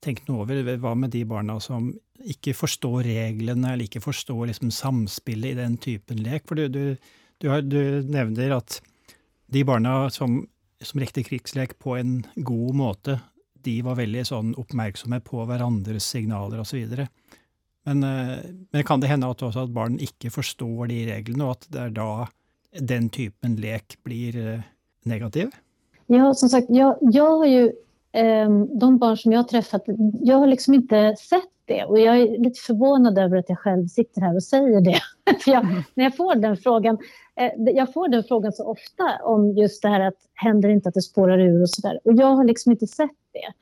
tänkt 0.00 0.28
noe 0.28 0.44
over 0.44 0.76
hva 0.80 0.94
med 0.96 1.12
de 1.12 1.24
barna 1.28 1.58
som 1.60 1.92
ikke 2.20 2.54
forstår 2.56 3.04
reglene, 3.06 3.72
eller 3.72 3.86
ikke 3.86 4.02
forstår 4.04 4.50
liksom 4.50 4.72
samspillet 4.74 5.54
i 5.54 5.60
den 5.60 5.76
typen 5.80 6.20
lek. 6.24 6.46
For 6.48 6.58
du, 6.58 6.68
du, 6.68 6.96
du, 7.40 7.48
har, 7.48 7.62
du 7.62 8.02
nevner 8.08 8.56
at 8.56 8.80
de 9.50 9.64
barna 9.64 10.10
som, 10.12 10.42
som 10.82 11.00
lekte 11.00 11.24
krigslek 11.26 11.78
på 11.78 11.96
en 11.96 12.20
god 12.36 12.76
måte, 12.76 13.18
de 13.60 13.80
var 13.84 13.98
veldig 13.98 14.24
sånn 14.28 14.54
oppmerksomme 14.60 15.20
på 15.24 15.44
hverandres 15.48 16.06
signaler 16.14 16.62
osv. 16.62 17.04
Men, 17.86 18.04
eh, 18.04 18.38
men 18.70 18.84
kan 18.84 19.00
det 19.00 19.08
hende 19.10 19.30
at 19.30 19.42
også 19.42 19.64
at 19.64 19.74
barn 19.74 19.98
ikke 20.02 20.30
forstår 20.30 20.90
de 20.90 21.04
reglene, 21.12 21.46
og 21.46 21.58
at 21.58 21.66
det 21.72 21.80
er 21.86 21.94
da 21.96 22.10
den 22.92 23.08
typen 23.10 23.56
lek 23.60 23.96
blir 24.06 24.36
eh, 24.36 24.66
negativ? 25.08 25.50
Ja, 26.06 26.34
som 26.34 26.48
sagt, 26.48 26.66
jag, 26.68 26.96
jag 27.00 27.38
har 27.38 27.46
ju 27.46 27.64
eh, 28.12 28.50
de 28.80 28.98
barn 28.98 29.16
som 29.16 29.32
jag 29.32 29.38
har 29.38 29.48
träffat, 29.48 29.82
jag 30.20 30.36
har 30.36 30.46
liksom 30.46 30.74
inte 30.74 31.16
sett 31.18 31.50
det. 31.64 31.84
Och 31.84 31.98
jag 31.98 32.20
är 32.20 32.38
lite 32.38 32.60
förvånad 32.60 33.18
över 33.18 33.36
att 33.36 33.48
jag 33.48 33.58
själv 33.58 33.86
sitter 33.86 34.20
här 34.20 34.34
och 34.34 34.42
säger 34.42 34.80
det. 34.80 35.00
För 35.44 35.50
jag, 35.50 35.66
när 35.94 36.04
jag 36.04 36.16
får 36.16 36.34
den 36.34 36.56
frågan, 36.56 36.98
eh, 37.36 37.74
jag 37.74 37.92
får 37.92 38.08
den 38.08 38.24
frågan 38.24 38.52
så 38.52 38.64
ofta 38.64 39.24
om 39.24 39.56
just 39.56 39.82
det 39.82 39.88
här 39.88 40.00
att 40.00 40.18
händer 40.34 40.68
inte 40.68 40.88
att 40.88 40.94
det 40.94 41.02
spårar 41.02 41.38
ur 41.38 41.62
och 41.62 41.70
sådär. 41.70 42.00
Och 42.04 42.14
jag 42.14 42.34
har 42.34 42.44
liksom 42.44 42.72
inte 42.72 42.86
sett 42.86 43.10
det. 43.32 43.54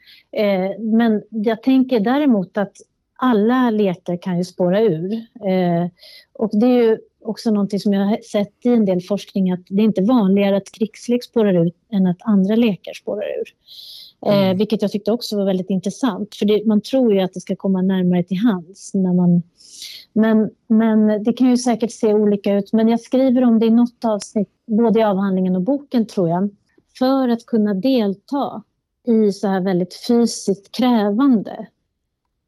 Men 0.79 1.23
jag 1.31 1.63
tänker 1.63 2.01
däremot 2.01 2.59
att 2.59 2.77
alla 3.19 3.71
lekar 3.71 4.23
kan 4.23 4.39
ju 4.39 4.45
spåra 4.45 4.81
ur. 4.81 5.13
Eh, 5.47 5.87
och 6.33 6.51
det 6.53 6.67
är 6.67 6.83
ju 6.83 6.99
också 7.23 7.51
någonting 7.51 7.81
som 7.81 7.93
jag 7.93 8.07
har 8.07 8.19
sett 8.31 8.67
i 8.67 8.69
en 8.69 8.85
del 8.85 9.01
forskning 9.01 9.51
att 9.53 9.61
det 9.69 9.83
är 9.83 9.85
inte 9.85 10.03
vanligare 10.03 10.57
att 10.57 10.73
krigslek 10.73 11.25
spårar 11.25 11.67
ut 11.67 11.77
än 11.93 12.07
att 12.07 12.17
andra 12.21 12.57
lekar 12.57 12.93
spårar 12.93 13.27
ur. 13.41 13.55
Eh, 14.27 14.45
mm. 14.45 14.59
vilket 14.59 14.83
jag 14.83 14.93
tyckte 14.93 15.13
också 15.13 15.37
var 15.37 15.45
väldigt 15.45 15.71
intressant. 15.71 16.35
För 16.35 16.47
det, 16.47 16.67
man 16.67 16.81
tror 16.81 17.15
ju 17.15 17.21
att 17.21 17.35
det 17.35 17.41
ska 17.41 17.57
komma 17.57 17.83
närmare 17.83 18.23
till 18.23 18.37
hands. 18.37 18.95
När 18.95 19.13
man, 19.13 19.43
men, 20.13 20.51
men 20.67 21.25
det 21.25 21.33
kan 21.33 21.51
ju 21.51 21.57
säkert 21.57 21.93
se 21.93 22.15
olika 22.15 22.55
ut. 22.55 22.73
Men 22.73 22.89
jag 22.89 23.01
skriver 23.01 23.45
om 23.45 23.59
det 23.59 23.67
i 23.67 23.71
något 23.71 24.05
avsnitt, 24.05 24.49
både 24.67 25.01
i 25.01 25.03
avhandlingen 25.03 25.57
och 25.57 25.63
boken 25.63 26.07
tror 26.07 26.29
jag. 26.29 26.51
För 26.99 27.29
att 27.29 27.47
kunna 27.47 27.75
delta 27.75 28.63
i 29.07 29.33
så 29.33 29.49
här 29.49 29.61
väldigt 29.61 29.95
fysiskt 29.95 30.73
krävande 30.73 31.67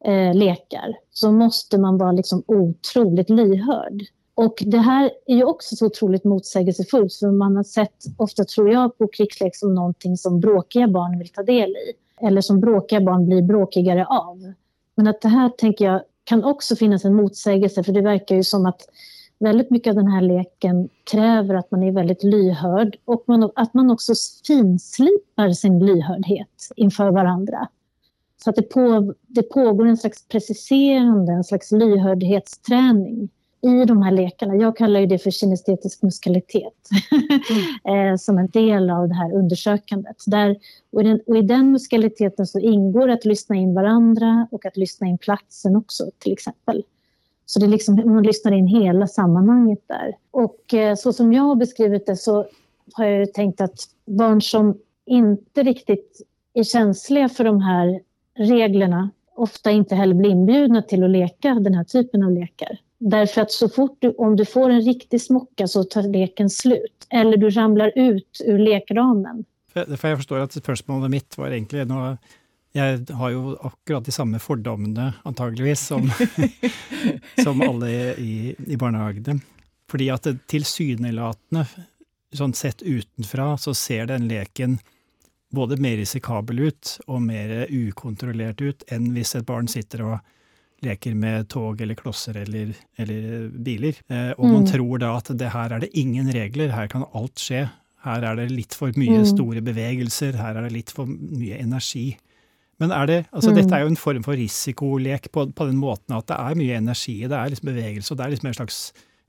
eh, 0.04 0.34
lekar 0.34 0.96
så 1.10 1.32
måste 1.32 1.78
man 1.78 1.98
vara 1.98 2.12
liksom 2.12 2.42
otroligt 2.46 3.30
lyhörd. 3.30 4.02
Och 4.34 4.62
det 4.66 4.78
här 4.78 5.10
är 5.26 5.36
ju 5.36 5.44
också 5.44 5.76
så 5.76 5.86
otroligt 5.86 6.24
motsägelsefullt 6.24 7.14
för 7.14 7.30
man 7.30 7.56
har 7.56 7.62
sett, 7.62 8.04
ofta 8.16 8.44
tror 8.44 8.72
jag, 8.72 8.98
på 8.98 9.08
krigslek 9.08 9.56
som 9.56 9.74
någonting 9.74 10.16
som 10.16 10.40
bråkiga 10.40 10.88
barn 10.88 11.18
vill 11.18 11.28
ta 11.28 11.42
del 11.42 11.70
i. 11.70 11.92
Eller 12.26 12.40
som 12.40 12.60
bråkiga 12.60 13.00
barn 13.00 13.26
blir 13.26 13.42
bråkigare 13.42 14.06
av. 14.06 14.52
Men 14.94 15.06
att 15.06 15.20
det 15.20 15.28
här, 15.28 15.48
tänker 15.48 15.84
jag, 15.84 16.02
kan 16.24 16.44
också 16.44 16.76
finnas 16.76 17.04
en 17.04 17.14
motsägelse 17.14 17.84
för 17.84 17.92
det 17.92 18.00
verkar 18.00 18.36
ju 18.36 18.44
som 18.44 18.66
att 18.66 18.80
väldigt 19.38 19.70
mycket 19.70 19.90
av 19.90 19.96
den 19.96 20.08
här 20.08 20.22
leken 20.22 20.88
kräver 21.10 21.54
att 21.54 21.70
man 21.70 21.82
är 21.82 21.92
väldigt 21.92 22.24
lyhörd 22.24 22.96
och 23.04 23.24
man, 23.26 23.50
att 23.54 23.74
man 23.74 23.90
också 23.90 24.12
finslipar 24.46 25.50
sin 25.50 25.86
lyhördhet 25.86 26.68
inför 26.76 27.10
varandra. 27.10 27.68
Så 28.44 28.50
att 28.50 28.57
det, 28.57 28.62
på, 28.62 29.14
det 29.26 29.42
pågår 29.42 29.87
en 29.87 29.96
slags 29.96 30.29
preciserande, 30.29 31.33
en 31.33 31.44
slags 31.44 31.72
lyhördhetsträning 31.72 33.29
i 33.62 33.85
de 33.85 34.03
här 34.03 34.12
lekarna. 34.12 34.57
Jag 34.57 34.76
kallar 34.76 35.07
det 35.07 35.18
för 35.18 35.31
kinestetisk 35.31 36.03
muskalitet 36.03 36.88
mm. 37.85 38.18
som 38.18 38.38
en 38.38 38.48
del 38.48 38.90
av 38.90 39.09
det 39.09 39.14
här 39.14 39.35
undersökandet. 39.35 40.16
Där, 40.26 40.57
och, 40.92 41.00
i 41.00 41.05
den, 41.05 41.20
och 41.26 41.37
i 41.37 41.42
den 41.42 41.72
muskaliteten 41.72 42.46
så 42.46 42.59
ingår 42.59 43.09
att 43.09 43.24
lyssna 43.24 43.57
in 43.57 43.74
varandra 43.74 44.48
och 44.50 44.66
att 44.66 44.76
lyssna 44.76 45.07
in 45.07 45.18
platsen 45.18 45.76
också 45.76 46.11
till 46.18 46.33
exempel. 46.33 46.83
Så 47.46 47.61
det 47.61 47.66
är 47.66 47.70
liksom, 47.70 48.03
man 48.05 48.22
lyssnar 48.22 48.53
in 48.53 48.66
hela 48.66 49.07
sammanhanget 49.07 49.83
där. 49.87 50.16
Och 50.31 50.74
eh, 50.74 50.94
så 50.94 51.12
som 51.12 51.33
jag 51.33 51.42
har 51.42 51.57
beskrivit 51.57 52.07
det 52.07 52.16
så 52.16 52.46
har 52.92 53.05
jag 53.05 53.35
tänkt 53.35 53.61
att 53.61 53.88
barn 54.07 54.42
som 54.42 54.79
inte 55.07 55.62
riktigt 55.62 56.20
är 56.55 56.64
känsliga 56.64 57.29
för 57.29 57.44
de 57.44 57.61
här 57.61 58.00
reglerna 58.38 59.10
ofta 59.40 59.70
inte 59.70 59.94
heller 59.94 60.14
blir 60.14 60.30
inbjudna 60.30 60.82
till 60.82 61.04
att 61.04 61.10
leka 61.10 61.54
den 61.54 61.74
här 61.74 61.84
typen 61.84 62.22
av 62.22 62.32
lekar. 62.32 62.78
Därför 62.98 63.40
att 63.40 63.50
så 63.50 63.68
fort 63.68 63.96
du, 63.98 64.10
om 64.10 64.36
du 64.36 64.44
får 64.44 64.70
en 64.70 64.80
riktig 64.80 65.22
smocka 65.22 65.68
så 65.68 65.84
tar 65.84 66.02
leken 66.02 66.50
slut. 66.50 67.06
Eller 67.10 67.36
du 67.36 67.50
ramlar 67.50 67.92
ut 67.96 68.40
ur 68.44 68.58
lekramen. 68.58 69.44
För, 69.72 69.96
för 69.96 70.08
jag 70.08 70.18
förstår 70.18 70.38
att 70.38 70.52
spørsmålet 70.52 71.10
mitt 71.10 71.38
var 71.38 71.50
egentligen, 71.50 71.90
jag 72.72 73.10
har 73.10 73.30
ju 73.30 73.56
akkurat 73.60 74.04
de 74.04 74.12
samma 74.12 74.38
fördomarna 74.38 75.14
antagligen 75.22 75.76
som, 75.76 76.10
som 77.44 77.60
alla 77.60 77.90
i, 77.90 78.54
i 78.66 78.76
barnhagen. 78.76 79.40
För 79.90 80.12
att 80.12 80.22
det 80.22 80.46
tilsynelatende, 80.46 81.66
sett 82.54 82.82
utifrån, 82.82 83.58
så 83.58 83.74
ser 83.74 84.06
den 84.06 84.28
leken 84.28 84.78
både 85.54 85.78
mer 85.82 85.98
risikabel 86.00 86.66
ut 86.68 86.96
og 87.08 87.22
mer 87.24 87.64
ukontrollert 87.70 88.62
ut 88.62 88.84
enn 88.92 89.10
hvis 89.14 89.34
et 89.38 89.48
barn 89.48 89.68
sitter 89.70 90.04
og 90.06 90.18
leker 90.84 91.16
med 91.18 91.48
tog 91.52 91.80
eller 91.82 91.98
klosser 91.98 92.38
eller, 92.40 92.72
eller 93.00 93.50
biler. 93.52 93.98
Eh, 94.08 94.32
og 94.38 94.46
mm. 94.46 94.54
man 94.54 94.70
tror 94.70 95.02
da 95.02 95.12
at 95.18 95.28
det 95.36 95.52
her 95.52 95.76
er 95.76 95.84
det 95.84 95.92
ingen 95.98 96.30
regler, 96.32 96.72
her 96.72 96.88
kan 96.92 97.04
alt 97.12 97.42
skje. 97.42 97.66
Her 98.06 98.24
er 98.24 98.38
det 98.38 98.48
litt 98.54 98.76
for 98.76 98.96
mye 98.96 99.20
mm. 99.20 99.28
store 99.34 99.60
bevegelser, 99.64 100.38
her 100.40 100.56
er 100.56 100.68
det 100.68 100.72
litt 100.78 100.94
for 100.94 101.10
mye 101.10 101.60
energi. 101.60 102.14
Men 102.80 102.94
er 102.96 103.10
det, 103.10 103.18
altså 103.28 103.52
mm. 103.52 103.58
dette 103.58 103.76
er 103.76 103.84
jo 103.84 103.92
en 103.92 104.00
form 104.00 104.24
for 104.24 104.40
risikolek 104.40 105.28
på, 105.34 105.50
på, 105.52 105.68
den 105.68 105.76
måten 105.82 106.16
at 106.16 106.30
det 106.30 106.38
er 106.40 106.56
mye 106.56 106.80
energi, 106.80 107.18
det 107.28 107.36
er 107.36 107.52
liksom 107.52 107.68
bevegelse, 107.68 108.14
og 108.14 108.20
det 108.20 108.24
er 108.24 108.34
liksom 108.34 108.48
en 108.48 108.60
slags 108.62 108.80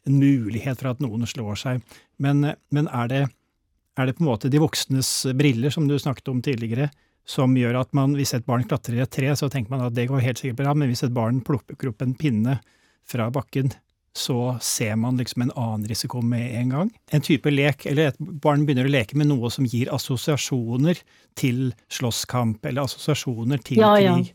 en 0.08 0.18
mulighet 0.18 0.80
for 0.80 0.94
at 0.94 1.04
noen 1.04 1.28
slår 1.30 1.60
seg. 1.60 1.98
Men, 2.22 2.54
men 2.74 2.88
er, 2.88 3.12
det, 3.12 3.26
er 4.02 4.10
det 4.10 4.18
på 4.18 4.26
en 4.26 4.32
måte 4.32 4.52
de 4.52 4.62
voksnes 4.62 5.12
briller, 5.38 5.74
som 5.74 5.88
du 5.88 5.98
snakket 6.00 6.34
om 6.34 6.42
tidligere, 6.44 6.90
som 7.28 7.54
gjør 7.58 7.80
at 7.84 7.94
man, 7.98 8.16
hvis 8.18 8.34
et 8.36 8.48
barn 8.48 8.66
klatrer 8.68 8.98
i 8.98 9.04
et 9.06 9.14
tre, 9.14 9.30
så 9.38 9.50
tenker 9.52 9.74
man 9.74 9.86
at 9.86 9.96
det 9.96 10.10
går 10.10 10.24
helt 10.26 10.42
sikkert 10.42 10.64
bra, 10.64 10.76
men 10.76 10.92
hvis 10.92 11.06
et 11.06 11.16
barn 11.16 11.40
plukker 11.46 11.92
opp 11.92 12.04
en 12.04 12.18
pinne 12.18 12.58
fra 13.08 13.30
bakken, 13.34 13.72
så 14.18 14.58
ser 14.62 14.98
man 15.00 15.18
liksom 15.18 15.46
en 15.46 15.54
annen 15.56 15.88
risiko 15.88 16.22
med 16.22 16.52
en 16.60 16.70
gang. 16.70 16.90
En 17.16 17.24
type 17.24 17.52
lek, 17.52 17.86
eller 17.88 18.12
et 18.12 18.20
barn 18.20 18.66
begynner 18.68 18.90
å 18.90 18.92
leke 18.92 19.16
med 19.20 19.30
noe 19.30 19.52
som 19.54 19.68
gir 19.68 19.92
assosiasjoner 19.94 21.00
til 21.40 21.70
slåsskamp, 21.94 22.66
eller 22.66 22.90
assosiasjoner 22.90 23.62
til 23.64 23.80
ja, 23.80 23.94
ja. 24.02 24.18
krig. 24.18 24.34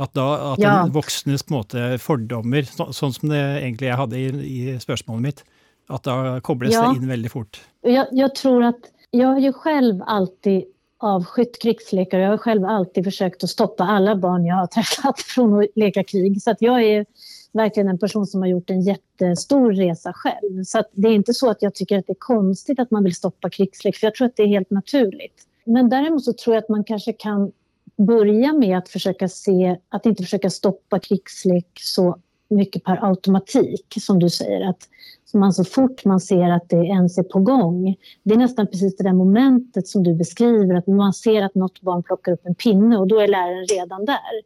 At 0.00 0.14
da 0.16 0.28
at 0.54 0.62
ja. 0.62 0.74
voksnes 0.88 1.44
på 1.44 1.52
en 1.52 1.58
måte 1.58 1.88
fordommer, 2.00 2.64
så, 2.64 2.88
sånn 2.96 3.12
som 3.12 3.28
det 3.32 3.42
egentlig 3.58 3.90
jeg 3.90 4.00
hadde 4.00 4.22
i, 4.22 4.30
i 4.48 4.78
spørsmålet 4.80 5.26
mitt, 5.26 5.44
at 5.90 6.06
da 6.06 6.38
kobles 6.46 6.72
det 6.72 6.96
inn 6.96 7.10
veldig 7.10 7.32
fort. 7.32 7.60
Jeg, 7.84 8.06
jeg 8.16 8.32
tror 8.38 8.70
at 8.70 8.88
jag 9.10 9.28
har 9.28 9.38
ju 9.38 9.52
själv 9.52 10.02
alltid 10.06 10.64
avskytt 10.98 11.62
krigslekar. 11.62 12.18
Jag 12.18 12.30
har 12.30 12.38
själv 12.38 12.64
alltid 12.64 13.04
försökt 13.04 13.44
att 13.44 13.50
stoppa 13.50 13.84
alla 13.84 14.16
barn 14.16 14.44
jag 14.44 14.56
har 14.56 14.66
träffat 14.66 15.20
från 15.26 15.60
att 15.60 15.66
leka 15.74 16.04
krig. 16.04 16.42
Så 16.42 16.50
att 16.50 16.62
jag 16.62 16.82
är 16.82 17.06
verkligen 17.52 17.88
en 17.88 17.98
person 17.98 18.26
som 18.26 18.40
har 18.40 18.48
gjort 18.48 18.70
en 18.70 18.80
jättestor 18.80 19.72
resa 19.72 20.12
själv. 20.12 20.64
Så 20.64 20.82
det 20.92 21.08
är 21.08 21.12
inte 21.12 21.34
så 21.34 21.50
att 21.50 21.62
jag 21.62 21.74
tycker 21.74 21.98
att 21.98 22.06
det 22.06 22.12
är 22.12 22.16
konstigt 22.18 22.80
att 22.80 22.90
man 22.90 23.04
vill 23.04 23.14
stoppa 23.14 23.50
krigslek, 23.50 23.96
för 23.96 24.06
jag 24.06 24.14
tror 24.14 24.26
att 24.26 24.36
det 24.36 24.42
är 24.42 24.46
helt 24.46 24.70
naturligt. 24.70 25.46
Men 25.64 25.88
däremot 25.88 26.24
så 26.24 26.32
tror 26.32 26.54
jag 26.54 26.62
att 26.62 26.68
man 26.68 26.84
kanske 26.84 27.12
kan 27.12 27.52
börja 27.96 28.52
med 28.52 28.78
att 28.78 28.88
försöka 28.88 29.28
se, 29.28 29.76
att 29.88 30.06
inte 30.06 30.22
försöka 30.22 30.50
stoppa 30.50 30.98
krigslek 30.98 31.66
så 31.80 32.18
mycket 32.50 32.84
per 32.84 33.04
automatik, 33.04 33.94
som 34.00 34.18
du 34.18 34.30
säger. 34.30 34.68
Att 34.68 34.88
man 35.34 35.52
så 35.52 35.64
fort 35.64 36.04
man 36.04 36.20
ser 36.20 36.50
att 36.50 36.68
det 36.68 36.76
ens 36.76 37.18
är 37.18 37.22
på 37.22 37.40
gång. 37.40 37.96
Det 38.22 38.34
är 38.34 38.38
nästan 38.38 38.66
precis 38.66 38.96
det 38.96 39.04
där 39.04 39.12
momentet 39.12 39.88
som 39.88 40.02
du 40.02 40.14
beskriver, 40.14 40.74
att 40.74 40.86
man 40.86 41.12
ser 41.12 41.42
att 41.42 41.54
något 41.54 41.80
barn 41.80 42.02
plockar 42.02 42.32
upp 42.32 42.46
en 42.46 42.54
pinne 42.54 42.98
och 42.98 43.08
då 43.08 43.20
är 43.20 43.28
läraren 43.28 43.66
redan 43.66 44.04
där. 44.04 44.42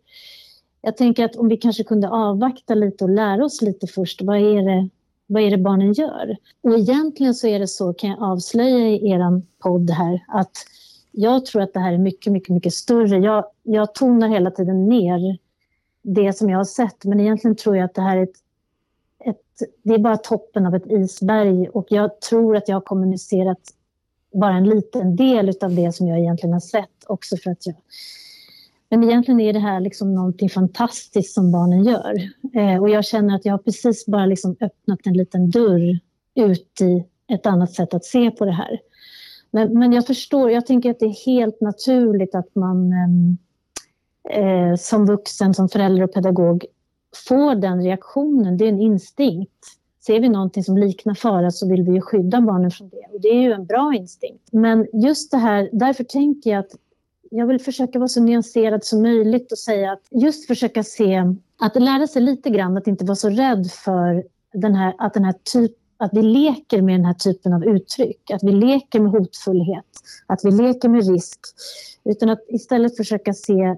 Jag 0.81 0.97
tänker 0.97 1.25
att 1.25 1.37
om 1.37 1.49
vi 1.49 1.57
kanske 1.57 1.85
kunde 1.85 2.09
avvakta 2.09 2.75
lite 2.75 3.05
och 3.05 3.11
lära 3.11 3.45
oss 3.45 3.63
lite 3.63 3.87
först, 3.87 4.23
vad 4.23 4.37
är 4.37 4.63
det, 4.63 4.89
vad 5.27 5.43
är 5.43 5.51
det 5.51 5.59
barnen 5.59 5.93
gör? 5.93 6.37
Och 6.63 6.75
egentligen 6.75 7.35
så 7.35 7.47
är 7.47 7.59
det 7.59 7.69
så, 7.69 7.93
kan 7.93 8.11
jag 8.11 8.23
avslöja 8.23 8.89
i 8.89 9.11
er 9.11 9.43
podd 9.63 9.91
här, 9.91 10.25
att 10.29 10.53
jag 11.13 11.47
tror 11.47 11.63
att 11.63 11.73
det 11.73 11.81
här 11.81 11.93
är 11.93 11.99
mycket, 11.99 12.33
mycket, 12.33 12.49
mycket 12.49 12.73
större. 12.73 13.19
Jag, 13.19 13.45
jag 13.63 13.95
tonar 13.95 14.29
hela 14.29 14.51
tiden 14.51 14.89
ner 14.89 15.39
det 16.05 16.33
som 16.33 16.51
jag 16.51 16.59
har 16.59 16.65
sett. 16.65 17.05
Men 17.05 17.21
egentligen 17.21 17.57
tror 17.57 17.77
jag 17.77 17.85
att 17.85 17.95
det 17.95 18.03
här 18.03 18.17
är 18.17 18.23
ett, 18.23 18.37
ett, 19.25 19.71
det 19.83 19.95
är 19.95 19.99
bara 19.99 20.17
toppen 20.17 20.67
av 20.67 20.75
ett 20.75 20.87
isberg 20.87 21.69
och 21.69 21.87
jag 21.89 22.21
tror 22.21 22.57
att 22.57 22.69
jag 22.69 22.77
har 22.77 22.81
kommunicerat 22.81 23.61
bara 24.33 24.55
en 24.55 24.69
liten 24.69 25.17
del 25.17 25.53
av 25.61 25.75
det 25.75 25.93
som 25.93 26.09
jag 26.09 26.19
egentligen 26.19 26.53
har 26.53 26.61
sett 26.61 27.05
också 27.07 27.37
för 27.37 27.51
att 27.51 27.67
jag 27.67 27.77
men 28.91 29.05
egentligen 29.05 29.41
är 29.41 29.53
det 29.53 29.59
här 29.59 29.81
liksom 29.81 30.15
någonting 30.15 30.51
fantastiskt 30.51 31.35
som 31.35 31.53
barnen 31.53 31.85
gör. 31.85 32.15
Eh, 32.55 32.83
och 32.83 32.91
jag 32.91 33.05
känner 33.05 33.35
att 33.35 33.45
jag 33.45 33.53
har 33.53 33.59
precis 33.59 34.07
bara 34.07 34.27
liksom 34.27 34.57
öppnat 34.61 34.99
en 35.05 35.13
liten 35.13 35.51
dörr 35.51 35.99
ut 36.35 36.81
i 36.81 37.05
ett 37.35 37.47
annat 37.47 37.73
sätt 37.73 37.95
att 37.95 38.05
se 38.05 38.31
på 38.31 38.45
det 38.45 38.53
här. 38.53 38.81
Men, 39.51 39.79
men 39.79 39.93
jag 39.93 40.07
förstår, 40.07 40.51
jag 40.51 40.67
tänker 40.67 40.91
att 40.91 40.99
det 40.99 41.07
är 41.07 41.27
helt 41.27 41.61
naturligt 41.61 42.35
att 42.35 42.55
man 42.55 42.93
eh, 42.93 43.37
eh, 44.31 44.75
som 44.79 45.07
vuxen, 45.07 45.55
som 45.55 45.69
förälder 45.69 46.03
och 46.03 46.13
pedagog 46.13 46.65
får 47.29 47.55
den 47.55 47.83
reaktionen. 47.83 48.57
Det 48.57 48.65
är 48.65 48.69
en 48.69 48.81
instinkt. 48.81 49.67
Ser 50.07 50.21
vi 50.21 50.29
någonting 50.29 50.65
som 50.65 50.79
liknar 50.79 51.15
fara 51.15 51.51
så 51.51 51.69
vill 51.69 51.83
vi 51.83 51.93
ju 51.93 52.01
skydda 52.01 52.41
barnen 52.41 52.71
från 52.71 52.89
det. 52.89 53.07
Och 53.13 53.21
det 53.21 53.29
är 53.29 53.41
ju 53.41 53.53
en 53.53 53.67
bra 53.67 53.95
instinkt. 53.95 54.49
Men 54.53 54.87
just 54.93 55.31
det 55.31 55.37
här, 55.37 55.69
därför 55.73 56.05
tänker 56.05 56.51
jag 56.51 56.61
att 56.61 56.73
jag 57.31 57.47
vill 57.47 57.61
försöka 57.61 57.99
vara 57.99 58.09
så 58.09 58.21
nyanserad 58.21 58.85
som 58.85 59.03
möjligt 59.03 59.53
och 59.53 59.59
säga 59.59 59.93
att 59.93 60.03
just 60.11 60.47
försöka 60.47 60.83
se, 60.83 61.23
att 61.61 61.83
lära 61.83 62.07
sig 62.07 62.23
lite 62.23 62.51
grann 62.51 62.77
att 62.77 62.87
inte 62.87 63.05
vara 63.05 63.17
så 63.17 63.29
rädd 63.29 63.71
för 63.71 64.25
den 64.53 64.75
här, 64.75 64.95
att 64.99 65.15
den 65.15 65.25
här 65.25 65.35
typ, 65.53 65.73
att 65.97 66.11
vi 66.13 66.23
leker 66.23 66.83
med 66.83 66.95
den 66.95 67.05
här 67.05 67.15
typen 67.15 67.53
av 67.53 67.65
uttryck. 67.65 68.31
Att 68.31 68.43
vi 68.43 68.53
leker 68.53 69.01
med 69.01 69.13
hotfullhet, 69.13 69.85
att 70.27 70.41
vi 70.45 70.51
leker 70.51 70.89
med 70.89 71.09
risk. 71.09 71.41
Utan 72.05 72.29
att 72.29 72.41
istället 72.49 72.97
försöka 72.97 73.35
se 73.35 73.77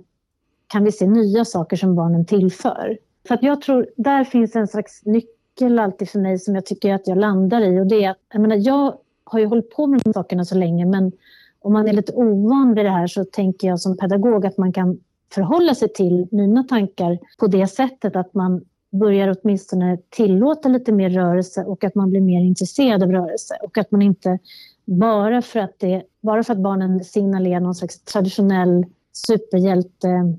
kan 0.66 0.85
vi 0.85 0.92
se 0.92 1.07
nya 1.07 1.44
saker 1.44 1.76
som 1.76 1.94
barnen 1.94 2.26
tillför. 2.26 2.98
Så 3.29 3.35
att 3.35 3.42
jag 3.42 3.61
tror, 3.61 3.87
där 3.96 4.24
finns 4.24 4.57
en 4.57 4.68
slags 4.68 5.05
nyckel 5.05 5.79
alltid 5.79 6.09
för 6.09 6.18
mig 6.18 6.38
som 6.38 6.55
jag 6.55 6.66
tycker 6.66 6.94
att 6.94 7.09
jag 7.09 7.18
landar 7.18 7.61
i. 7.61 7.81
Och 7.81 7.87
det 7.87 8.05
är 8.05 8.11
att, 8.11 8.18
jag, 8.33 8.40
menar, 8.40 8.57
jag 8.57 8.94
har 9.24 9.38
ju 9.38 9.46
hållit 9.46 9.70
på 9.70 9.87
med 9.87 10.00
de 10.05 10.12
sakerna 10.12 10.44
så 10.44 10.55
länge 10.55 10.87
men 10.87 11.12
om 11.61 11.72
man 11.72 11.88
är 11.88 11.92
lite 11.92 12.12
ovan 12.12 12.74
vid 12.74 12.85
det 12.85 12.90
här 12.90 13.07
så 13.07 13.24
tänker 13.24 13.68
jag 13.68 13.81
som 13.81 13.96
pedagog 13.96 14.46
att 14.46 14.59
man 14.59 14.72
kan 14.72 14.98
förhålla 15.35 15.74
sig 15.74 15.92
till 15.92 16.29
mina 16.31 16.64
tankar 16.64 17.18
på 17.38 17.46
det 17.46 17.66
sättet 17.66 18.16
att 18.16 18.35
man 18.35 18.64
börjar 18.90 19.37
åtminstone 19.42 19.98
tillåta 20.11 20.68
lite 20.68 20.92
mer 20.92 21.11
rörelse 21.11 21.64
och 21.64 21.85
att 21.85 21.94
man 21.94 22.11
blir 22.11 22.20
mer 22.20 22.40
intresserad 22.40 23.02
av 23.02 23.12
rörelse 23.12 23.55
och 23.62 23.79
att 23.79 23.90
man 23.90 24.02
inte 24.02 24.38
bara 24.85 25.42
för 25.42 25.61
att, 25.61 25.79
det, 25.79 26.02
bara 26.20 26.44
för 26.44 26.52
att 26.52 26.59
barnen 26.59 27.05
signalerar 27.05 27.61
någon 27.61 27.74
slags 27.74 28.05
traditionell 28.05 28.87
superhjälte 29.12 30.38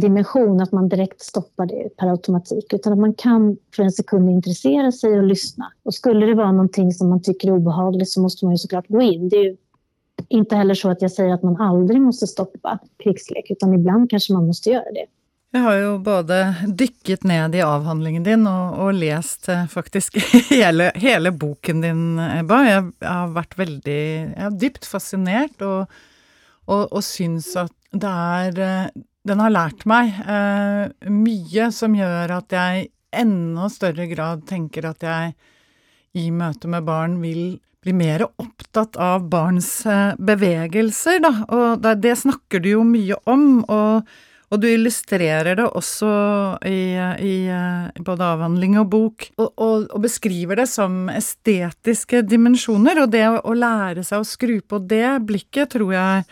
dimension 0.00 0.60
att 0.60 0.72
man 0.72 0.88
direkt 0.88 1.20
stoppar 1.20 1.66
det 1.66 1.96
per 1.96 2.06
automatik 2.06 2.72
utan 2.72 2.92
att 2.92 2.98
man 2.98 3.14
kan 3.14 3.56
för 3.76 3.82
en 3.82 3.92
sekund 3.92 4.30
intressera 4.30 4.92
sig 4.92 5.18
och 5.18 5.22
lyssna. 5.24 5.72
Och 5.82 5.94
skulle 5.94 6.26
det 6.26 6.34
vara 6.34 6.52
någonting 6.52 6.92
som 6.92 7.08
man 7.08 7.22
tycker 7.22 7.48
är 7.48 7.52
obehagligt 7.52 8.08
så 8.08 8.20
måste 8.20 8.44
man 8.44 8.54
ju 8.54 8.58
såklart 8.58 8.88
gå 8.88 9.02
in. 9.02 9.28
Det 9.28 9.36
är 9.36 9.44
ju 9.44 9.56
inte 10.28 10.56
heller 10.56 10.74
så 10.74 10.90
att 10.90 11.02
jag 11.02 11.10
säger 11.10 11.34
att 11.34 11.42
man 11.42 11.60
aldrig 11.60 12.00
måste 12.00 12.26
stoppa 12.26 12.78
krigslek 12.96 13.50
utan 13.50 13.74
ibland 13.74 14.10
kanske 14.10 14.32
man 14.32 14.46
måste 14.46 14.70
göra 14.70 14.92
det. 14.94 15.06
Jag 15.50 15.60
har 15.60 15.74
ju 15.74 15.98
både 15.98 16.54
dykket 16.68 17.22
ned 17.22 17.54
i 17.54 17.62
avhandlingen 17.62 18.22
din 18.22 18.46
och, 18.46 18.84
och 18.84 18.92
läst 18.92 19.48
eh, 19.48 19.66
faktiskt 19.66 20.16
hela, 20.50 20.90
hela 20.90 21.30
boken 21.30 21.80
din, 21.80 22.18
eh, 22.18 22.38
Ebba. 22.38 22.64
Jag, 22.64 23.08
har 23.08 23.28
varit 23.28 23.58
väldigt 23.58 23.86
jag 24.36 24.42
har 24.42 24.62
djupt 24.62 24.86
fascinerad 24.86 25.62
och, 25.62 25.90
och, 26.64 26.92
och 26.92 27.04
syns 27.04 27.56
att 27.56 27.72
det 27.90 28.06
är 28.06 28.58
eh, 28.58 28.86
den 29.26 29.40
har 29.40 29.50
lärt 29.50 29.84
mig 29.84 30.20
eh, 30.28 31.10
mycket 31.10 31.74
som 31.74 31.94
gör 31.94 32.28
att 32.28 32.52
jag 32.52 32.80
i 32.80 32.88
ännu 33.16 33.70
större 33.70 34.06
grad 34.06 34.46
tänker 34.46 34.84
att 34.84 35.02
jag 35.02 35.32
i 36.12 36.30
möte 36.30 36.68
med 36.68 36.84
barn 36.84 37.20
vill 37.20 37.58
bli 37.82 37.92
mer 37.92 38.22
upptatt 38.22 38.96
av 38.96 39.28
barns 39.28 39.86
eh, 39.86 40.14
bevegelser, 40.18 41.20
Då. 41.20 41.56
Och 41.56 41.78
det, 41.78 41.94
det, 41.94 42.16
snackar 42.16 42.58
du 42.58 42.68
ju 42.68 42.84
mycket 42.84 43.18
om, 43.24 43.64
Och, 43.64 44.02
och 44.48 44.60
du 44.60 44.70
illustrerar 44.70 45.56
det 45.56 45.66
också 45.66 46.06
i, 46.64 46.96
i, 47.18 47.50
i 47.94 48.00
både 48.00 48.26
avhandling 48.26 48.78
och 48.78 48.86
bok, 48.86 49.32
och, 49.36 49.58
och, 49.58 49.82
och, 49.82 50.00
beskriver 50.00 50.56
det 50.56 50.66
som 50.66 51.08
estetiska 51.08 52.22
dimensioner. 52.22 53.02
Och 53.02 53.08
det 53.08 53.24
att 53.24 53.56
lära 53.56 54.04
sig 54.04 54.18
att 54.18 54.26
skruva 54.26 54.66
på 54.68 54.78
det 54.78 55.20
blicket 55.20 55.70
tror 55.70 55.94
jag 55.94 56.22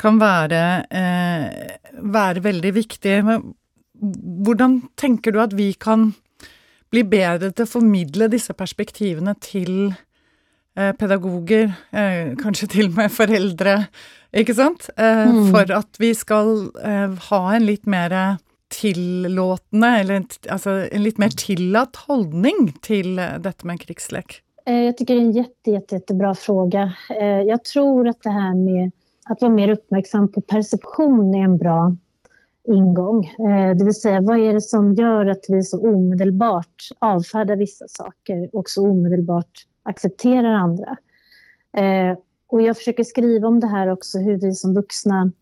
kan 0.00 0.20
være, 0.20 0.62
eh, 0.90 1.76
være 2.00 2.44
veldig 2.44 2.72
viktig. 2.74 3.16
Men 3.26 3.54
hvordan 4.44 4.80
tenker 4.96 5.34
du 5.34 5.40
at 5.42 5.56
vi 5.56 5.72
kan 5.72 6.12
bli 6.90 7.04
bedre 7.06 7.52
til 7.52 7.66
å 7.66 7.70
formidle 7.70 8.30
disse 8.32 8.54
perspektivene 8.56 9.36
til 9.44 9.92
eh, 10.76 10.92
pedagoger, 10.98 11.70
eh, 11.92 12.34
kanskje 12.40 12.70
til 12.74 12.90
og 12.90 12.98
med 12.98 13.14
foreldre, 13.14 13.76
ikke 14.32 14.56
sant? 14.56 14.90
Eh, 14.96 15.26
mm. 15.30 15.50
For 15.52 15.74
at 15.76 16.00
vi 16.02 16.14
skal 16.16 16.70
eh, 16.82 17.18
ha 17.30 17.42
en 17.54 17.66
litt 17.68 17.86
mer 17.90 18.38
tillåtende, 18.70 19.88
eller 20.00 20.22
altså 20.48 20.76
en 20.86 21.02
litt 21.02 21.18
mer 21.18 21.34
tillatt 21.34 22.04
holdning 22.06 22.70
til 22.86 23.18
dette 23.18 23.66
med 23.66 23.82
krigslek? 23.82 24.42
Jag 24.66 24.96
tycker 24.96 25.14
det 25.14 25.20
är 25.20 25.24
en 25.24 25.32
jätte, 25.32 25.70
jätte, 25.70 25.94
jättebra 25.94 26.34
fråga. 26.34 26.92
Jag 27.46 27.64
tror 27.64 28.08
att 28.08 28.22
det 28.22 28.30
här 28.30 28.54
med 28.54 28.92
att 29.24 29.42
vara 29.42 29.52
mer 29.52 29.68
uppmärksam 29.68 30.32
på 30.32 30.40
perception 30.40 31.34
är 31.34 31.44
en 31.44 31.56
bra 31.58 31.96
ingång. 32.64 33.24
Eh, 33.24 33.76
det 33.76 33.84
vill 33.84 33.94
säga, 33.94 34.20
vad 34.20 34.38
är 34.38 34.52
det 34.52 34.60
som 34.60 34.94
gör 34.94 35.26
att 35.26 35.44
vi 35.48 35.62
så 35.62 35.80
omedelbart 35.94 36.88
avfärdar 36.98 37.56
vissa 37.56 37.88
saker 37.88 38.50
och 38.52 38.68
så 38.68 38.88
omedelbart 38.90 39.66
accepterar 39.82 40.52
andra? 40.52 40.96
Eh, 41.72 42.18
och 42.46 42.62
jag 42.62 42.76
försöker 42.76 43.04
skriva 43.04 43.48
om 43.48 43.60
det 43.60 43.66
här 43.66 43.88
också, 43.88 44.18
hur 44.18 44.40
vi 44.40 44.52
som 44.52 44.74
vuxna 44.74 45.32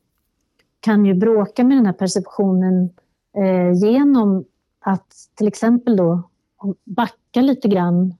kan 0.80 1.04
ju 1.04 1.14
bråka 1.14 1.64
med 1.64 1.76
den 1.76 1.86
här 1.86 1.92
perceptionen 1.92 2.90
eh, 3.36 3.72
genom 3.72 4.44
att 4.80 5.12
till 5.34 5.48
exempel 5.48 5.96
då 5.96 6.22
backa 6.84 7.40
lite 7.40 7.68
grann. 7.68 8.14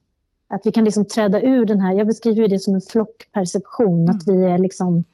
Att 0.49 0.61
vi 0.65 0.73
kan 0.73 0.85
liksom 0.85 1.05
träda 1.05 1.43
ur 1.43 1.65
den 1.67 1.81
här, 1.81 1.95
jag 1.95 2.07
beskriver 2.07 2.49
det 2.49 2.59
som 2.59 2.75
en 2.75 2.81
flockperception, 2.81 4.03
mm. 4.03 4.17
att 4.17 4.29
vi 4.29 4.45
är 4.45 4.59
liksom 4.59 5.05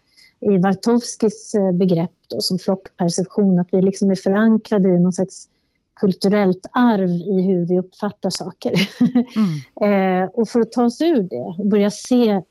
i 0.45 0.59
Wartowskis 0.59 1.55
eh, 1.55 1.73
begrepp 1.73 2.11
då, 2.29 2.41
som 2.41 2.59
flockperception, 2.59 3.59
att 3.59 3.69
vi 3.73 3.83
liksom 3.83 4.11
är 4.11 4.15
förankrade 4.15 4.89
i 4.89 4.99
någon 4.99 5.13
slags 5.13 5.49
kulturellt 5.95 6.67
arv 6.73 7.11
i 7.11 7.43
hur 7.43 7.67
vi 7.67 7.79
uppfattar 7.79 8.31
saker. 8.31 8.89
Mm. 9.37 10.23
eh, 10.25 10.31
och 10.31 10.49
för 10.49 10.61
att 10.61 10.73
ta 10.73 10.85
oss 10.85 11.01
ur 11.01 11.23
det 11.23 11.55
och 11.59 11.67
börja 11.67 11.91
se 11.91 12.43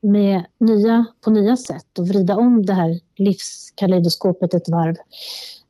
med 0.00 0.44
nya, 0.58 1.06
på 1.20 1.30
nya 1.30 1.56
sätt 1.56 1.98
och 1.98 2.08
vrida 2.08 2.36
om 2.36 2.66
det 2.66 2.72
här 2.72 3.00
livskaleidoskopet 3.16 4.54
ett 4.54 4.68
varv, 4.68 4.96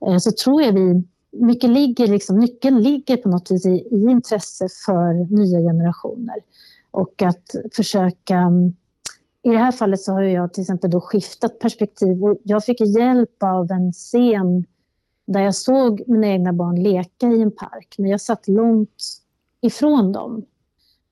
eh, 0.07 0.19
så 0.19 0.33
tror 0.33 0.63
jag 0.63 0.73
vi 0.73 1.03
mycket 1.33 1.71
ligger, 1.71 2.07
liksom, 2.07 2.39
nyckeln 2.39 2.83
ligger 2.83 3.17
på 3.17 3.29
något 3.29 3.51
vis 3.51 3.67
i, 3.67 3.89
i 3.91 4.11
intresse 4.11 4.69
för 4.87 5.35
nya 5.35 5.59
generationer. 5.59 6.37
Och 6.91 7.23
att 7.23 7.55
försöka... 7.77 8.51
I 9.43 9.49
det 9.49 9.59
här 9.59 9.73
fallet 9.73 10.01
så 10.01 10.13
har 10.13 10.23
jag 10.23 10.55
till 10.55 10.61
exempel 10.61 10.91
då 10.91 11.01
skiftat 11.01 11.59
perspektiv. 11.59 12.25
Och 12.25 12.39
jag 12.43 12.65
fick 12.65 12.81
hjälp 12.81 13.43
av 13.43 13.71
en 13.71 13.93
scen 13.93 14.65
där 15.27 15.41
jag 15.41 15.55
såg 15.55 16.03
mina 16.07 16.27
egna 16.27 16.53
barn 16.53 16.83
leka 16.83 17.27
i 17.27 17.43
en 17.43 17.51
park, 17.51 17.95
men 17.99 18.11
jag 18.11 18.21
satt 18.21 18.49
långt 18.49 19.03
ifrån 19.61 20.13
dem. 20.13 20.45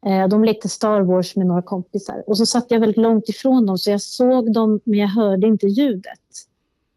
Eh, 0.06 0.28
de 0.28 0.44
lekte 0.44 0.68
Star 0.68 1.00
Wars 1.00 1.36
med 1.36 1.46
några 1.46 1.62
kompisar 1.62 2.24
och 2.26 2.38
så 2.38 2.46
satt 2.46 2.70
jag 2.70 2.80
väldigt 2.80 2.96
långt 2.96 3.28
ifrån 3.28 3.66
dem 3.66 3.78
så 3.78 3.90
jag 3.90 4.02
såg 4.02 4.52
dem 4.52 4.80
men 4.84 4.98
jag 4.98 5.08
hörde 5.08 5.46
inte 5.46 5.66
ljudet. 5.66 6.20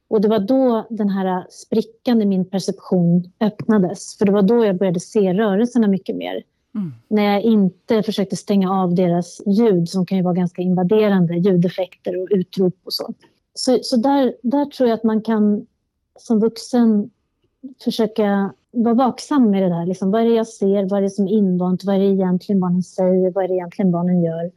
Och 0.07 0.21
det 0.21 0.27
var 0.27 0.39
då 0.39 0.87
den 0.89 1.09
här 1.09 1.45
sprickan 1.49 2.21
i 2.21 2.25
min 2.25 2.49
perception 2.49 3.31
öppnades. 3.39 4.17
För 4.17 4.25
det 4.25 4.31
var 4.31 4.41
då 4.41 4.65
jag 4.65 4.77
började 4.77 4.99
se 4.99 5.33
rörelserna 5.33 5.87
mycket 5.87 6.15
mer. 6.15 6.43
Mm. 6.75 6.93
När 7.07 7.23
jag 7.23 7.41
inte 7.41 8.03
försökte 8.03 8.35
stänga 8.35 8.71
av 8.71 8.95
deras 8.95 9.41
ljud 9.45 9.89
som 9.89 10.05
kan 10.05 10.17
ju 10.17 10.23
vara 10.23 10.33
ganska 10.33 10.61
invaderande, 10.61 11.33
ljudeffekter 11.33 12.21
och 12.21 12.27
utrop 12.31 12.75
och 12.83 12.93
så. 12.93 13.13
Så, 13.53 13.79
så 13.81 13.97
där, 13.97 14.35
där 14.41 14.65
tror 14.65 14.89
jag 14.89 14.95
att 14.95 15.03
man 15.03 15.21
kan 15.21 15.65
som 16.19 16.39
vuxen 16.39 17.09
försöka 17.83 18.53
vara 18.71 18.93
vaksam 18.93 19.49
med 19.51 19.63
det 19.63 19.69
där. 19.69 19.85
Liksom, 19.85 20.11
vad 20.11 20.21
är 20.21 20.25
det 20.25 20.35
jag 20.35 20.47
ser? 20.47 20.89
Vad 20.89 20.97
är 20.97 21.01
det 21.01 21.09
som 21.09 21.27
är 21.27 21.31
invant? 21.31 21.83
Vad 21.83 21.95
är 21.95 21.99
det 21.99 22.05
egentligen 22.05 22.59
barnen 22.59 22.83
säger? 22.83 23.31
Vad 23.31 23.43
är 23.43 23.47
det 23.47 23.53
egentligen 23.53 23.91
barnen 23.91 24.23
gör? 24.23 24.51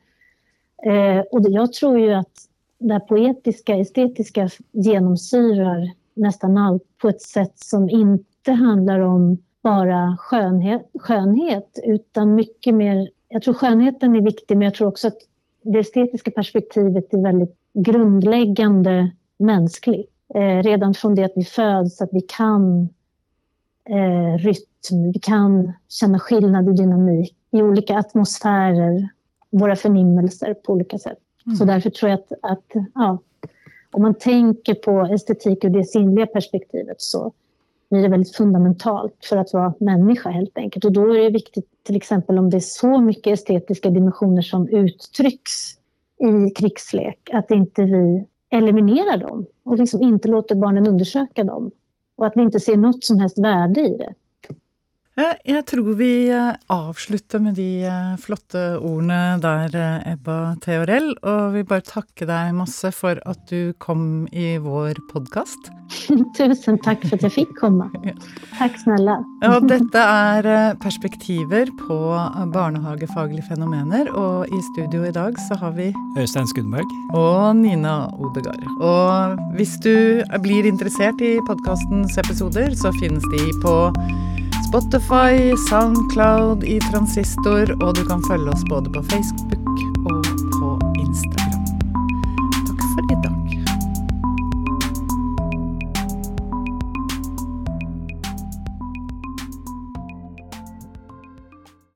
Eh, 0.83 1.21
och 1.21 1.41
jag 1.49 1.73
tror 1.73 1.99
ju 1.99 2.13
att 2.13 2.49
det 2.79 3.01
poetiska, 3.01 3.77
estetiska 3.77 4.51
genomsyrar 4.73 5.91
nästan 6.15 6.57
allt 6.57 6.83
på 6.99 7.09
ett 7.09 7.23
sätt 7.23 7.59
som 7.59 7.91
inte 7.91 8.53
handlar 8.53 9.01
om 9.01 9.39
bara 9.67 10.17
skönhet, 10.21 10.91
skönhet 10.99 11.79
utan 11.85 12.35
mycket 12.35 12.75
mer... 12.75 13.09
Jag 13.29 13.43
tror 13.43 13.55
skönheten 13.55 14.17
är 14.17 14.21
viktig 14.21 14.57
men 14.57 14.65
jag 14.65 14.75
tror 14.75 14.89
också 14.89 15.09
att 15.09 15.19
det 15.63 15.79
estetiska 15.79 16.31
perspektivet 16.31 17.15
är 17.15 17.23
väldigt 17.23 17.57
grundläggande 17.75 19.11
mänskligt. 19.39 20.11
Eh, 20.35 20.63
redan 20.63 20.95
från 20.95 21.15
det 21.15 21.25
att 21.25 21.33
vi 21.37 21.45
föds, 21.45 22.03
att 22.03 22.09
vi 22.13 22.21
kan 22.21 22.89
eh, 23.89 24.39
rytm, 24.39 25.13
vi 25.13 25.19
kan 25.23 25.73
känna 25.89 26.19
skillnad 26.19 26.69
i 26.69 26.73
dynamik 26.73 27.37
i 27.51 27.63
olika 27.63 27.99
atmosfärer, 27.99 29.09
våra 29.51 29.77
förnimmelser 29.77 30.55
på 30.55 30.73
olika 30.73 30.99
sätt. 30.99 31.19
Mm. 31.47 31.57
Så 31.57 31.65
därför 31.65 31.91
tror 31.91 32.11
jag 32.11 32.19
att, 32.21 32.33
att 32.43 32.85
ja, 32.95 33.19
om 33.91 34.03
man 34.03 34.15
tänker 34.15 34.75
på 34.75 35.15
estetik 35.15 35.65
ur 35.65 35.71
det 35.71 35.85
sinnliga 35.85 36.27
perspektivet 36.27 37.01
så 37.01 37.33
blir 37.91 38.03
det 38.03 38.09
väldigt 38.09 38.37
fundamentalt 38.37 39.25
för 39.29 39.37
att 39.37 39.53
vara 39.53 39.75
människa 39.81 40.31
helt 40.31 40.59
enkelt. 40.59 40.85
Och 40.85 40.93
då 40.93 41.15
är 41.15 41.19
det 41.19 41.31
viktigt 41.31 41.69
till 41.83 41.97
exempel 41.97 42.39
om 42.39 42.51
det 42.51 42.57
är 42.57 42.61
så 42.61 43.01
mycket 43.01 43.33
estetiska 43.33 43.91
dimensioner 43.91 44.43
som 44.43 44.69
uttrycks 44.69 45.53
i 46.19 46.51
krigslek, 46.51 47.31
att 47.33 47.51
inte 47.51 47.83
vi 47.83 48.27
eliminerar 48.51 49.17
dem 49.17 49.47
och 49.65 49.79
liksom 49.79 50.03
inte 50.03 50.29
låter 50.29 50.55
barnen 50.55 50.89
undersöka 50.89 51.45
dem. 51.45 51.71
Och 52.17 52.27
att 52.27 52.33
vi 52.37 52.43
inte 52.43 52.61
ser 52.61 52.77
något 52.77 53.05
som 53.05 53.19
helst 53.19 53.39
värde 53.39 53.81
i 53.81 53.97
det. 53.97 54.15
Jeg 55.17 55.63
tror 55.65 55.95
vi 55.97 56.29
eh, 56.29 56.51
avslutter 56.69 57.41
med 57.41 57.55
de 57.57 57.87
eh, 57.89 58.17
flotte 58.21 58.61
ordene 58.77 59.39
der, 59.41 59.73
eh, 59.73 60.11
Ebba 60.13 60.59
Theorell. 60.61 61.15
Og 61.25 61.55
vil 61.55 61.65
bare 61.65 61.87
takke 61.89 62.29
deg 62.29 62.53
masse 62.59 62.91
for 62.93 63.17
at 63.25 63.41
du 63.49 63.73
kom 63.81 64.27
i 64.29 64.59
vår 64.61 65.01
podkast. 65.09 65.71
Tusen 66.37 66.77
takk 66.85 67.07
for 67.07 67.17
at 67.17 67.25
jeg 67.25 67.33
fikk 67.33 67.57
komme. 67.57 67.89
Takk 68.59 68.77
snälla. 68.83 69.17
Og 69.49 69.71
dette 69.71 70.05
er 70.05 70.77
Perspektiver 70.85 71.73
på 71.81 71.99
barnehagefaglige 72.53 73.49
fenomener. 73.49 74.13
Og 74.13 74.53
i 74.53 74.61
studio 74.75 75.07
i 75.09 75.17
dag 75.17 75.41
så 75.49 75.57
har 75.63 75.73
vi 75.81 75.89
Øystein 76.21 76.53
Skundberg. 76.53 76.93
Og 77.17 77.57
Nina 77.57 78.03
Odegaard. 78.21 78.69
Og 78.85 79.41
hvis 79.57 79.79
du 79.81 80.21
blir 80.45 80.69
interessert 80.69 81.25
i 81.25 81.39
podkastens 81.49 82.21
episoder, 82.21 82.77
så 82.77 82.93
finnes 83.01 83.25
de 83.33 83.47
på 83.65 83.77
Spotify, 84.69 85.57
Soundcloud 85.71 86.65
i 86.65 86.81
transistor 86.81 87.83
och 87.83 87.95
du 87.95 88.07
kan 88.07 88.23
följa 88.23 88.53
oss 88.53 88.65
både 88.65 88.91
på 88.91 89.03
Facebook 89.03 89.55
och 90.05 90.25
på 90.61 90.93
Insta. 91.01 91.46